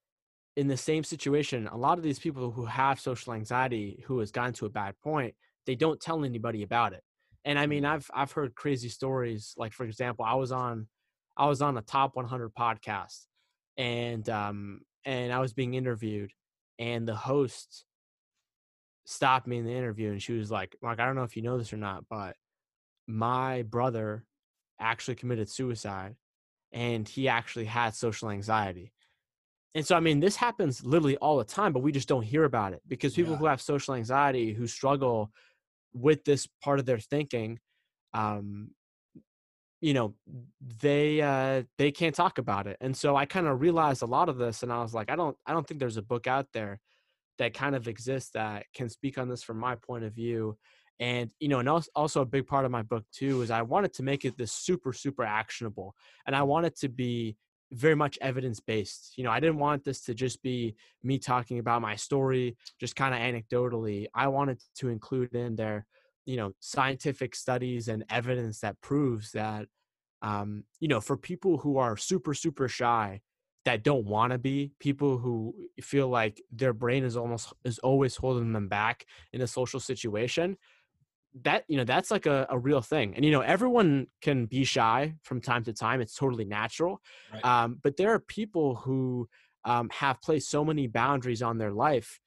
in 0.57 0.67
the 0.69 0.77
same 0.77 1.05
situation, 1.05 1.67
a 1.69 1.77
lot 1.77 1.99
of 1.99 2.05
these 2.05 2.19
people 2.19 2.51
who 2.51 2.65
have 2.65 2.99
social 3.01 3.33
anxiety, 3.33 4.03
who 4.07 4.19
has 4.19 4.31
gotten 4.31 4.53
to 4.55 4.67
a 4.67 4.71
bad 4.71 4.95
point, 5.03 5.35
they 5.67 5.75
don't 5.75 6.01
tell 6.01 6.25
anybody 6.25 6.63
about 6.63 6.93
it. 6.93 7.03
And 7.45 7.59
I 7.59 7.67
mean, 7.67 7.83
Mm. 7.83 7.89
I've 7.89 8.11
I've 8.13 8.33
heard 8.33 8.55
crazy 8.55 8.89
stories. 8.89 9.55
Like 9.57 9.73
for 9.73 9.85
example, 9.85 10.25
I 10.25 10.35
was 10.35 10.51
on 10.53 10.89
I 11.37 11.47
was 11.47 11.61
on 11.63 11.77
a 11.77 11.83
top 11.83 12.17
100 12.17 12.53
podcast, 12.55 13.27
and 13.77 14.29
um 14.29 14.81
and 15.05 15.33
I 15.33 15.39
was 15.41 15.53
being 15.53 15.75
interviewed, 15.75 16.33
and 16.79 17.07
the 17.07 17.15
host 17.15 17.85
stopped 19.05 19.47
me 19.47 19.57
in 19.57 19.65
the 19.65 19.73
interview, 19.73 20.11
and 20.11 20.21
she 20.21 20.33
was 20.33 20.51
like, 20.51 20.75
"Mark, 20.81 20.99
I 20.99 21.05
don't 21.05 21.15
know 21.15 21.23
if 21.23 21.35
you 21.37 21.43
know 21.43 21.57
this 21.57 21.73
or 21.73 21.77
not, 21.77 22.05
but 22.09 22.35
my 23.07 23.63
brother 23.63 24.25
actually 24.79 25.15
committed 25.15 25.49
suicide." 25.49 26.17
and 26.73 27.09
he 27.09 27.29
actually 27.29 27.65
had 27.65 27.95
social 27.95 28.29
anxiety. 28.31 28.93
And 29.77 29.87
so, 29.87 29.95
I 29.95 30.01
mean, 30.01 30.21
this 30.21 30.37
happens 30.37 30.83
literally 30.85 31.17
all 31.19 31.37
the 31.39 31.45
time, 31.45 31.73
but 31.73 31.81
we 31.83 31.93
just 31.93 32.09
don't 32.09 32.23
hear 32.23 32.45
about 32.45 32.73
it 32.73 32.83
because 32.87 33.15
people 33.15 33.33
Yeah. 33.33 33.37
who 33.37 33.45
have 33.47 33.61
social 33.61 33.95
anxiety, 33.95 34.53
who 34.53 34.67
struggle 34.67 35.31
with 35.93 36.25
this 36.25 36.47
part 36.47 36.79
of 36.79 36.87
their 36.87 36.99
thinking, 36.99 37.59
um, 38.13 38.75
you 39.81 39.93
know, 39.93 40.15
they 40.81 41.21
uh, 41.21 41.63
they 41.77 41.91
can't 41.91 42.15
talk 42.15 42.39
about 42.39 42.67
it. 42.67 42.77
And 42.81 42.97
so, 42.97 43.15
I 43.15 43.25
kind 43.25 43.47
of 43.47 43.61
realized 43.61 44.01
a 44.01 44.07
lot 44.07 44.29
of 44.29 44.37
this, 44.37 44.63
and 44.63 44.73
I 44.73 44.81
was 44.81 44.93
like, 44.93 45.11
I 45.11 45.15
don't, 45.15 45.37
I 45.45 45.53
don't 45.53 45.67
think 45.67 45.79
there's 45.79 45.97
a 45.97 46.01
book 46.01 46.27
out 46.27 46.47
there 46.53 46.79
that 47.39 47.53
kind 47.55 47.75
of 47.75 47.87
exists 47.89 48.31
that 48.33 48.67
can 48.73 48.89
speak 48.89 49.17
on 49.19 49.29
this 49.29 49.43
from 49.43 49.59
my 49.59 49.75
point 49.75 50.05
of 50.05 50.13
view. 50.13 50.57
And 50.99 51.33
you 51.39 51.49
know, 51.49 51.59
and 51.59 51.69
also 51.95 52.21
a 52.21 52.25
big 52.27 52.47
part 52.47 52.65
of 52.65 52.71
my 52.71 52.83
book 52.83 53.05
too 53.11 53.43
is 53.43 53.51
I 53.51 53.63
wanted 53.63 53.93
to 53.95 54.03
make 54.03 54.25
it 54.25 54.37
this 54.37 54.53
super, 54.53 54.93
super 54.93 55.23
actionable, 55.23 55.95
and 56.27 56.35
I 56.35 56.43
wanted 56.43 56.75
to 56.77 56.89
be 56.89 57.37
very 57.71 57.95
much 57.95 58.17
evidence 58.21 58.59
based. 58.59 59.17
You 59.17 59.23
know, 59.23 59.31
I 59.31 59.39
didn't 59.39 59.59
want 59.59 59.83
this 59.83 60.01
to 60.03 60.13
just 60.13 60.41
be 60.41 60.75
me 61.03 61.19
talking 61.19 61.59
about 61.59 61.81
my 61.81 61.95
story, 61.95 62.57
just 62.79 62.95
kind 62.95 63.13
of 63.13 63.19
anecdotally. 63.19 64.07
I 64.13 64.27
wanted 64.27 64.61
to 64.75 64.89
include 64.89 65.33
in 65.35 65.55
there, 65.55 65.85
you 66.25 66.37
know, 66.37 66.53
scientific 66.59 67.35
studies 67.35 67.87
and 67.87 68.05
evidence 68.09 68.59
that 68.61 68.79
proves 68.81 69.31
that, 69.31 69.67
um, 70.21 70.63
you 70.79 70.87
know, 70.87 71.01
for 71.01 71.17
people 71.17 71.57
who 71.57 71.77
are 71.77 71.97
super, 71.97 72.33
super 72.33 72.67
shy, 72.67 73.21
that 73.67 73.83
don't 73.83 74.05
want 74.05 74.31
to 74.31 74.37
be 74.37 74.71
people 74.79 75.17
who 75.17 75.53
feel 75.81 76.07
like 76.07 76.41
their 76.53 76.71
brain 76.71 77.03
is 77.03 77.17
almost 77.17 77.51
is 77.65 77.79
always 77.79 78.15
holding 78.15 78.53
them 78.53 78.69
back 78.69 79.05
in 79.33 79.41
a 79.41 79.47
social 79.47 79.81
situation 79.81 80.55
that 81.43 81.63
you 81.67 81.77
know 81.77 81.83
that's 81.83 82.11
like 82.11 82.25
a, 82.25 82.47
a 82.49 82.57
real 82.57 82.81
thing 82.81 83.13
and 83.15 83.25
you 83.25 83.31
know 83.31 83.41
everyone 83.41 84.07
can 84.21 84.45
be 84.45 84.63
shy 84.63 85.13
from 85.23 85.41
time 85.41 85.63
to 85.63 85.73
time 85.73 86.01
it's 86.01 86.15
totally 86.15 86.45
natural 86.45 87.01
Right. 87.33 87.43
um, 87.45 87.79
but 87.81 87.97
there 87.97 88.13
are 88.13 88.19
people 88.19 88.75
who 88.75 89.27
um, 89.65 89.89
have 89.91 90.21
placed 90.21 90.49
so 90.49 90.63
many 90.63 90.87
boundaries 90.87 91.41
on 91.41 91.57
their 91.57 91.71
life 91.71 92.19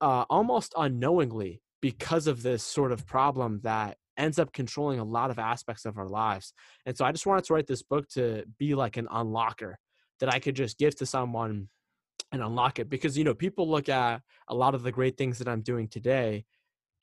uh, 0.00 0.24
almost 0.28 0.74
unknowingly 0.76 1.62
because 1.80 2.26
of 2.26 2.42
this 2.42 2.62
sort 2.62 2.92
of 2.92 3.06
problem 3.06 3.60
that 3.62 3.96
ends 4.16 4.38
up 4.38 4.52
controlling 4.52 4.98
a 4.98 5.04
lot 5.04 5.30
of 5.30 5.38
aspects 5.38 5.84
of 5.84 5.96
our 5.96 6.08
lives. 6.08 6.52
And 6.86 6.96
so 6.96 7.04
I 7.04 7.12
just 7.12 7.26
wanted 7.26 7.44
to 7.44 7.54
write 7.54 7.66
this 7.66 7.82
book 7.82 8.08
to 8.10 8.44
be 8.58 8.74
like 8.74 8.96
an 8.96 9.06
unlocker 9.06 9.74
that 10.20 10.32
I 10.32 10.38
could 10.38 10.54
just 10.54 10.78
give 10.78 10.94
to 10.96 11.06
someone 11.06 11.68
and 12.30 12.42
unlock 12.42 12.78
it 12.78 12.88
because 12.88 13.18
you 13.18 13.24
know 13.24 13.34
people 13.34 13.68
look 13.68 13.88
at 13.88 14.22
a 14.48 14.54
lot 14.54 14.74
of 14.74 14.82
the 14.82 14.92
great 14.92 15.16
things 15.18 15.38
that 15.38 15.48
I'm 15.48 15.60
doing 15.60 15.88
today 15.88 16.44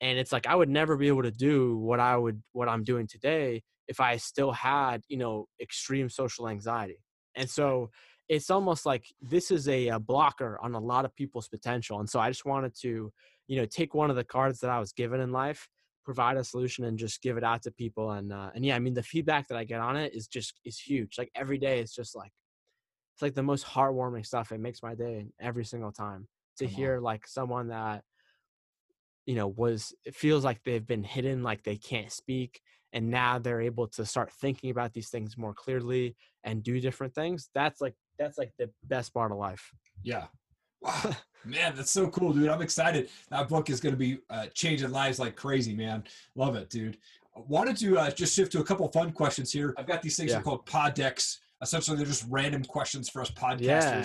and 0.00 0.18
it's 0.18 0.32
like 0.32 0.46
I 0.46 0.54
would 0.54 0.68
never 0.68 0.96
be 0.96 1.08
able 1.08 1.22
to 1.22 1.30
do 1.30 1.76
what 1.78 2.00
I 2.00 2.16
would 2.16 2.42
what 2.52 2.68
I'm 2.68 2.84
doing 2.84 3.06
today 3.06 3.62
if 3.88 4.00
I 4.00 4.16
still 4.16 4.52
had, 4.52 5.02
you 5.08 5.16
know, 5.16 5.46
extreme 5.60 6.08
social 6.08 6.48
anxiety. 6.48 7.02
And 7.34 7.48
so 7.48 7.90
it's 8.28 8.50
almost 8.50 8.86
like 8.86 9.06
this 9.20 9.50
is 9.50 9.68
a, 9.68 9.88
a 9.88 9.98
blocker 9.98 10.58
on 10.62 10.74
a 10.74 10.80
lot 10.80 11.04
of 11.04 11.14
people's 11.16 11.48
potential. 11.48 11.98
And 11.98 12.08
so 12.08 12.20
I 12.20 12.30
just 12.30 12.44
wanted 12.44 12.72
to, 12.82 13.12
you 13.48 13.56
know, 13.56 13.66
take 13.66 13.94
one 13.94 14.10
of 14.10 14.16
the 14.16 14.24
cards 14.24 14.60
that 14.60 14.70
I 14.70 14.78
was 14.78 14.92
given 14.92 15.20
in 15.20 15.32
life 15.32 15.68
provide 16.04 16.36
a 16.36 16.44
solution 16.44 16.84
and 16.84 16.98
just 16.98 17.22
give 17.22 17.36
it 17.36 17.44
out 17.44 17.62
to 17.62 17.70
people 17.70 18.12
and 18.12 18.32
uh, 18.32 18.50
and 18.54 18.64
yeah 18.64 18.74
i 18.74 18.78
mean 18.78 18.94
the 18.94 19.02
feedback 19.02 19.46
that 19.48 19.56
i 19.56 19.64
get 19.64 19.80
on 19.80 19.96
it 19.96 20.14
is 20.14 20.26
just 20.26 20.58
is 20.64 20.78
huge 20.78 21.18
like 21.18 21.30
every 21.34 21.58
day 21.58 21.78
it's 21.80 21.94
just 21.94 22.16
like 22.16 22.32
it's 23.14 23.22
like 23.22 23.34
the 23.34 23.42
most 23.42 23.66
heartwarming 23.66 24.24
stuff 24.24 24.50
it 24.50 24.60
makes 24.60 24.82
my 24.82 24.94
day 24.94 25.26
every 25.40 25.64
single 25.64 25.92
time 25.92 26.26
to 26.58 26.66
Come 26.66 26.74
hear 26.74 26.96
on. 26.96 27.02
like 27.02 27.26
someone 27.26 27.68
that 27.68 28.02
you 29.30 29.36
know 29.36 29.46
was 29.46 29.94
it 30.04 30.16
feels 30.16 30.44
like 30.44 30.60
they've 30.64 30.88
been 30.88 31.04
hidden 31.04 31.44
like 31.44 31.62
they 31.62 31.76
can't 31.76 32.10
speak 32.10 32.60
and 32.92 33.08
now 33.08 33.38
they're 33.38 33.60
able 33.60 33.86
to 33.86 34.04
start 34.04 34.32
thinking 34.32 34.70
about 34.70 34.92
these 34.92 35.08
things 35.08 35.38
more 35.38 35.54
clearly 35.54 36.16
and 36.42 36.64
do 36.64 36.80
different 36.80 37.14
things 37.14 37.48
that's 37.54 37.80
like 37.80 37.94
that's 38.18 38.38
like 38.38 38.50
the 38.58 38.68
best 38.82 39.14
part 39.14 39.30
of 39.30 39.38
life. 39.38 39.70
Yeah. 40.02 40.24
Wow 40.82 41.14
man 41.44 41.74
that's 41.74 41.90
so 41.90 42.06
cool 42.08 42.32
dude 42.32 42.48
i'm 42.48 42.60
excited. 42.60 43.08
That 43.30 43.48
book 43.48 43.70
is 43.70 43.80
going 43.80 43.94
to 43.94 43.98
be 43.98 44.18
uh, 44.28 44.46
changing 44.52 44.90
lives 44.90 45.20
like 45.20 45.36
crazy 45.36 45.76
man. 45.76 46.02
Love 46.34 46.56
it 46.56 46.68
dude. 46.68 46.98
Wanted 47.36 47.76
to 47.76 47.98
uh, 47.98 48.10
just 48.10 48.34
shift 48.34 48.50
to 48.52 48.60
a 48.60 48.64
couple 48.64 48.88
fun 48.88 49.12
questions 49.12 49.52
here? 49.52 49.72
I've 49.78 49.86
got 49.86 50.02
these 50.02 50.16
things 50.16 50.32
yeah. 50.32 50.42
called 50.42 50.66
pod 50.66 50.94
decks 50.94 51.38
essentially 51.62 51.96
they're 51.96 52.06
just 52.06 52.26
random 52.28 52.64
questions 52.64 53.08
for 53.08 53.22
us 53.22 53.30
podcasters. 53.30 53.60
yeah 53.60 54.04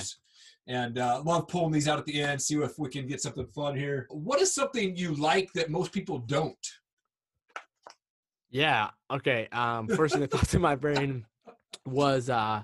and 0.67 0.97
uh, 0.97 1.21
love 1.23 1.47
pulling 1.47 1.71
these 1.71 1.87
out 1.87 1.99
at 1.99 2.05
the 2.05 2.21
end 2.21 2.41
see 2.41 2.55
if 2.55 2.77
we 2.79 2.89
can 2.89 3.07
get 3.07 3.21
something 3.21 3.45
fun 3.47 3.75
here. 3.75 4.07
What 4.09 4.41
is 4.41 4.53
something 4.53 4.95
you 4.95 5.13
like 5.13 5.51
that 5.53 5.69
most 5.69 5.91
people 5.91 6.19
don't? 6.19 6.67
Yeah 8.49 8.89
okay 9.11 9.47
um 9.51 9.87
first 9.87 10.13
thing 10.13 10.21
that 10.21 10.31
thought 10.31 10.47
to 10.49 10.59
my 10.59 10.75
brain 10.75 11.25
was 11.85 12.29
uh 12.29 12.63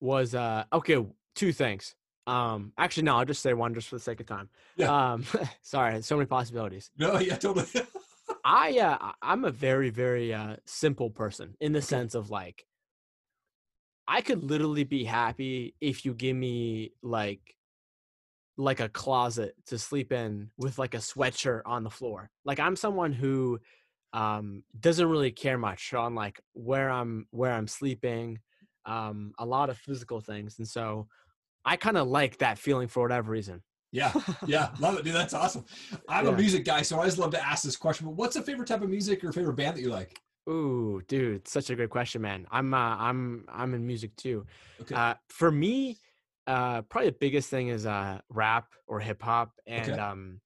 was 0.00 0.34
uh 0.34 0.64
okay 0.72 1.04
two 1.34 1.52
things. 1.52 1.94
Um 2.26 2.72
actually 2.78 3.04
no 3.04 3.16
i'll 3.16 3.24
just 3.24 3.42
say 3.42 3.52
one 3.52 3.74
just 3.74 3.88
for 3.88 3.96
the 3.96 4.00
sake 4.00 4.20
of 4.20 4.26
time. 4.26 4.48
Yeah. 4.76 5.12
um 5.12 5.24
sorry 5.62 6.00
so 6.02 6.16
many 6.16 6.26
possibilities. 6.26 6.90
No 6.98 7.18
yeah 7.18 7.36
totally. 7.36 7.66
I 8.44 8.78
uh 8.78 9.12
i'm 9.20 9.44
a 9.44 9.50
very 9.50 9.90
very 9.90 10.32
uh 10.32 10.56
simple 10.64 11.10
person 11.10 11.56
in 11.60 11.72
the 11.72 11.82
sense 11.82 12.14
of 12.14 12.30
like 12.30 12.64
I 14.10 14.22
could 14.22 14.42
literally 14.42 14.82
be 14.82 15.04
happy 15.04 15.76
if 15.80 16.04
you 16.04 16.14
give 16.14 16.34
me 16.34 16.94
like 17.00 17.54
like 18.56 18.80
a 18.80 18.88
closet 18.88 19.54
to 19.66 19.78
sleep 19.78 20.12
in 20.12 20.50
with 20.58 20.80
like 20.80 20.94
a 20.94 20.98
sweatshirt 20.98 21.62
on 21.64 21.84
the 21.84 21.90
floor. 21.90 22.28
Like 22.44 22.58
I'm 22.58 22.74
someone 22.74 23.12
who 23.12 23.60
um 24.12 24.64
doesn't 24.78 25.08
really 25.08 25.30
care 25.30 25.56
much 25.56 25.94
on 25.94 26.16
like 26.16 26.40
where 26.54 26.90
I'm 26.90 27.28
where 27.30 27.52
I'm 27.52 27.68
sleeping, 27.68 28.40
um 28.84 29.32
a 29.38 29.46
lot 29.46 29.70
of 29.70 29.78
physical 29.78 30.20
things. 30.20 30.58
And 30.58 30.66
so 30.66 31.06
I 31.64 31.76
kind 31.76 31.96
of 31.96 32.08
like 32.08 32.38
that 32.38 32.58
feeling 32.58 32.88
for 32.88 33.04
whatever 33.04 33.30
reason. 33.30 33.62
Yeah, 33.92 34.12
yeah, 34.44 34.70
love 34.80 34.98
it, 34.98 35.04
dude. 35.04 35.14
That's 35.14 35.34
awesome. 35.34 35.64
I'm 36.08 36.26
yeah. 36.26 36.32
a 36.32 36.36
music 36.36 36.64
guy, 36.64 36.82
so 36.82 36.96
I 36.96 36.98
always 36.98 37.16
love 37.18 37.30
to 37.30 37.46
ask 37.46 37.62
this 37.62 37.76
question. 37.76 38.06
But 38.06 38.16
what's 38.16 38.34
a 38.34 38.42
favorite 38.42 38.66
type 38.66 38.82
of 38.82 38.90
music 38.90 39.22
or 39.22 39.32
favorite 39.32 39.54
band 39.54 39.76
that 39.76 39.82
you 39.82 39.90
like? 39.90 40.20
Ooh, 40.48 41.02
dude, 41.06 41.46
such 41.46 41.70
a 41.70 41.76
great 41.76 41.90
question, 41.90 42.22
man. 42.22 42.46
I'm 42.50 42.72
uh, 42.72 42.96
I'm 42.96 43.44
I'm 43.48 43.74
in 43.74 43.86
music 43.86 44.16
too. 44.16 44.46
Okay. 44.80 44.94
Uh, 44.94 45.14
for 45.28 45.50
me, 45.50 45.98
uh, 46.46 46.82
probably 46.82 47.10
the 47.10 47.16
biggest 47.20 47.50
thing 47.50 47.68
is 47.68 47.86
uh, 47.86 48.20
rap 48.28 48.66
or 48.86 49.00
hip 49.00 49.22
hop, 49.22 49.52
and 49.66 49.92
okay. 49.92 50.00
um, 50.00 50.40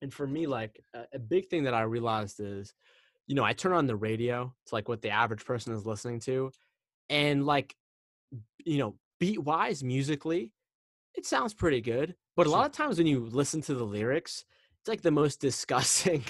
and 0.00 0.12
for 0.12 0.26
me, 0.26 0.46
like 0.46 0.80
a, 0.94 1.04
a 1.14 1.18
big 1.18 1.48
thing 1.48 1.64
that 1.64 1.74
I 1.74 1.82
realized 1.82 2.40
is, 2.40 2.72
you 3.26 3.34
know, 3.34 3.44
I 3.44 3.52
turn 3.52 3.72
on 3.72 3.86
the 3.86 3.96
radio 3.96 4.54
to 4.66 4.74
like 4.74 4.88
what 4.88 5.02
the 5.02 5.10
average 5.10 5.44
person 5.44 5.74
is 5.74 5.84
listening 5.84 6.20
to, 6.20 6.50
and 7.10 7.44
like, 7.44 7.74
you 8.64 8.78
know, 8.78 8.94
beat 9.18 9.42
wise 9.42 9.82
musically, 9.82 10.52
it 11.14 11.26
sounds 11.26 11.54
pretty 11.54 11.80
good. 11.80 12.14
But 12.36 12.46
a 12.46 12.50
lot 12.50 12.66
of 12.66 12.72
times 12.72 12.98
when 12.98 13.06
you 13.06 13.20
listen 13.20 13.60
to 13.62 13.74
the 13.74 13.84
lyrics, 13.84 14.44
it's 14.84 14.88
like 14.90 15.00
the 15.00 15.10
most 15.10 15.40
disgusting 15.40 16.22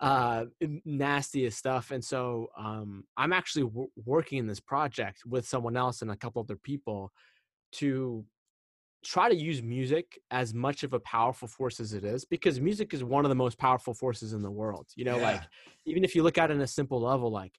uh 0.00 0.44
nastiest 0.84 1.58
stuff 1.58 1.92
and 1.92 2.04
so 2.04 2.48
um 2.58 3.04
i'm 3.16 3.32
actually 3.32 3.62
w- 3.62 3.90
working 4.04 4.38
in 4.38 4.46
this 4.46 4.60
project 4.60 5.22
with 5.26 5.46
someone 5.46 5.76
else 5.76 6.02
and 6.02 6.10
a 6.10 6.16
couple 6.16 6.42
other 6.42 6.56
people 6.56 7.12
to 7.72 8.24
try 9.04 9.28
to 9.28 9.34
use 9.34 9.62
music 9.62 10.20
as 10.30 10.52
much 10.52 10.82
of 10.82 10.92
a 10.92 11.00
powerful 11.00 11.48
force 11.48 11.80
as 11.80 11.94
it 11.94 12.04
is 12.04 12.24
because 12.24 12.60
music 12.60 12.92
is 12.92 13.02
one 13.02 13.24
of 13.24 13.28
the 13.28 13.34
most 13.34 13.58
powerful 13.58 13.94
forces 13.94 14.32
in 14.32 14.42
the 14.42 14.50
world 14.50 14.86
you 14.96 15.04
know 15.04 15.16
yeah. 15.16 15.32
like 15.32 15.42
even 15.86 16.02
if 16.02 16.14
you 16.14 16.22
look 16.22 16.36
at 16.36 16.50
it 16.50 16.54
in 16.54 16.60
a 16.60 16.66
simple 16.66 17.00
level 17.00 17.30
like 17.30 17.52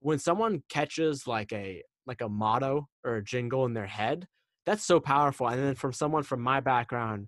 when 0.00 0.18
someone 0.18 0.62
catches 0.68 1.26
like 1.26 1.52
a 1.52 1.82
like 2.06 2.20
a 2.20 2.28
motto 2.28 2.88
or 3.04 3.16
a 3.16 3.24
jingle 3.24 3.66
in 3.66 3.74
their 3.74 3.86
head 3.86 4.26
that's 4.64 4.84
so 4.84 5.00
powerful 5.00 5.48
and 5.48 5.60
then 5.60 5.74
from 5.74 5.92
someone 5.92 6.22
from 6.22 6.40
my 6.40 6.60
background 6.60 7.26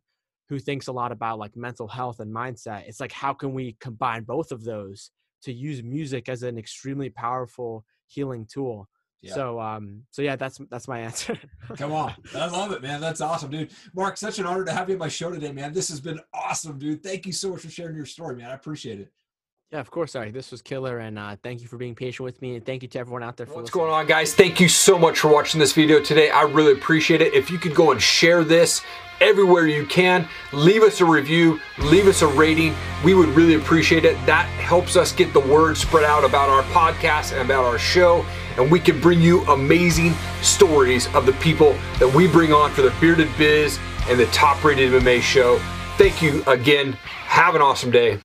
who 0.48 0.58
thinks 0.58 0.86
a 0.86 0.92
lot 0.92 1.12
about 1.12 1.38
like 1.38 1.56
mental 1.56 1.88
health 1.88 2.20
and 2.20 2.34
mindset. 2.34 2.84
It's 2.86 3.00
like 3.00 3.12
how 3.12 3.32
can 3.32 3.52
we 3.52 3.76
combine 3.80 4.24
both 4.24 4.50
of 4.52 4.64
those 4.64 5.10
to 5.42 5.52
use 5.52 5.82
music 5.82 6.28
as 6.28 6.42
an 6.42 6.58
extremely 6.58 7.10
powerful 7.10 7.84
healing 8.06 8.46
tool. 8.50 8.88
Yeah. 9.20 9.34
So 9.34 9.60
um 9.60 10.04
so 10.10 10.22
yeah 10.22 10.36
that's 10.36 10.58
that's 10.70 10.88
my 10.88 11.00
answer. 11.08 11.38
Come 11.76 11.92
on. 11.92 12.14
I 12.34 12.46
love 12.46 12.72
it, 12.72 12.82
man. 12.82 13.00
That's 13.00 13.20
awesome, 13.20 13.50
dude. 13.50 13.70
Mark, 13.94 14.16
such 14.16 14.38
an 14.38 14.46
honor 14.46 14.64
to 14.64 14.72
have 14.72 14.88
you 14.88 14.94
on 14.94 15.00
my 15.00 15.08
show 15.08 15.30
today, 15.30 15.52
man. 15.52 15.72
This 15.72 15.88
has 15.88 16.00
been 16.00 16.20
awesome, 16.32 16.78
dude. 16.78 17.02
Thank 17.02 17.26
you 17.26 17.32
so 17.32 17.50
much 17.50 17.62
for 17.62 17.70
sharing 17.70 17.96
your 17.96 18.06
story, 18.06 18.36
man. 18.36 18.50
I 18.50 18.54
appreciate 18.54 19.00
it. 19.00 19.12
Yeah, 19.70 19.80
of 19.80 19.90
course. 19.90 20.12
Sorry, 20.12 20.30
this 20.30 20.50
was 20.50 20.62
killer, 20.62 20.98
and 20.98 21.18
uh, 21.18 21.36
thank 21.42 21.60
you 21.60 21.68
for 21.68 21.76
being 21.76 21.94
patient 21.94 22.24
with 22.24 22.40
me, 22.40 22.56
and 22.56 22.64
thank 22.64 22.82
you 22.82 22.88
to 22.88 22.98
everyone 22.98 23.22
out 23.22 23.36
there 23.36 23.44
for 23.44 23.56
what's 23.56 23.66
listening. 23.66 23.84
going 23.84 23.92
on, 23.92 24.06
guys. 24.06 24.34
Thank 24.34 24.60
you 24.60 24.68
so 24.68 24.98
much 24.98 25.18
for 25.18 25.28
watching 25.28 25.60
this 25.60 25.74
video 25.74 26.00
today. 26.00 26.30
I 26.30 26.42
really 26.42 26.72
appreciate 26.72 27.20
it. 27.20 27.34
If 27.34 27.50
you 27.50 27.58
could 27.58 27.74
go 27.74 27.90
and 27.92 28.00
share 28.00 28.44
this 28.44 28.80
everywhere 29.20 29.66
you 29.66 29.84
can, 29.84 30.26
leave 30.54 30.82
us 30.82 31.02
a 31.02 31.04
review, 31.04 31.60
leave 31.80 32.06
us 32.06 32.22
a 32.22 32.26
rating. 32.28 32.74
We 33.04 33.12
would 33.12 33.28
really 33.30 33.56
appreciate 33.56 34.06
it. 34.06 34.14
That 34.24 34.46
helps 34.46 34.96
us 34.96 35.12
get 35.12 35.34
the 35.34 35.40
word 35.40 35.76
spread 35.76 36.04
out 36.04 36.24
about 36.24 36.48
our 36.48 36.62
podcast 36.72 37.32
and 37.32 37.42
about 37.42 37.66
our 37.66 37.78
show, 37.78 38.24
and 38.56 38.70
we 38.70 38.80
can 38.80 38.98
bring 39.02 39.20
you 39.20 39.42
amazing 39.48 40.14
stories 40.40 41.12
of 41.14 41.26
the 41.26 41.32
people 41.34 41.74
that 41.98 42.10
we 42.10 42.26
bring 42.26 42.54
on 42.54 42.70
for 42.70 42.80
the 42.80 42.94
Bearded 43.02 43.28
Biz 43.36 43.78
and 44.08 44.18
the 44.18 44.26
Top 44.26 44.64
Rated 44.64 44.92
MMA 44.92 45.20
show. 45.20 45.58
Thank 45.98 46.22
you 46.22 46.42
again. 46.46 46.94
Have 46.94 47.54
an 47.54 47.60
awesome 47.60 47.90
day. 47.90 48.16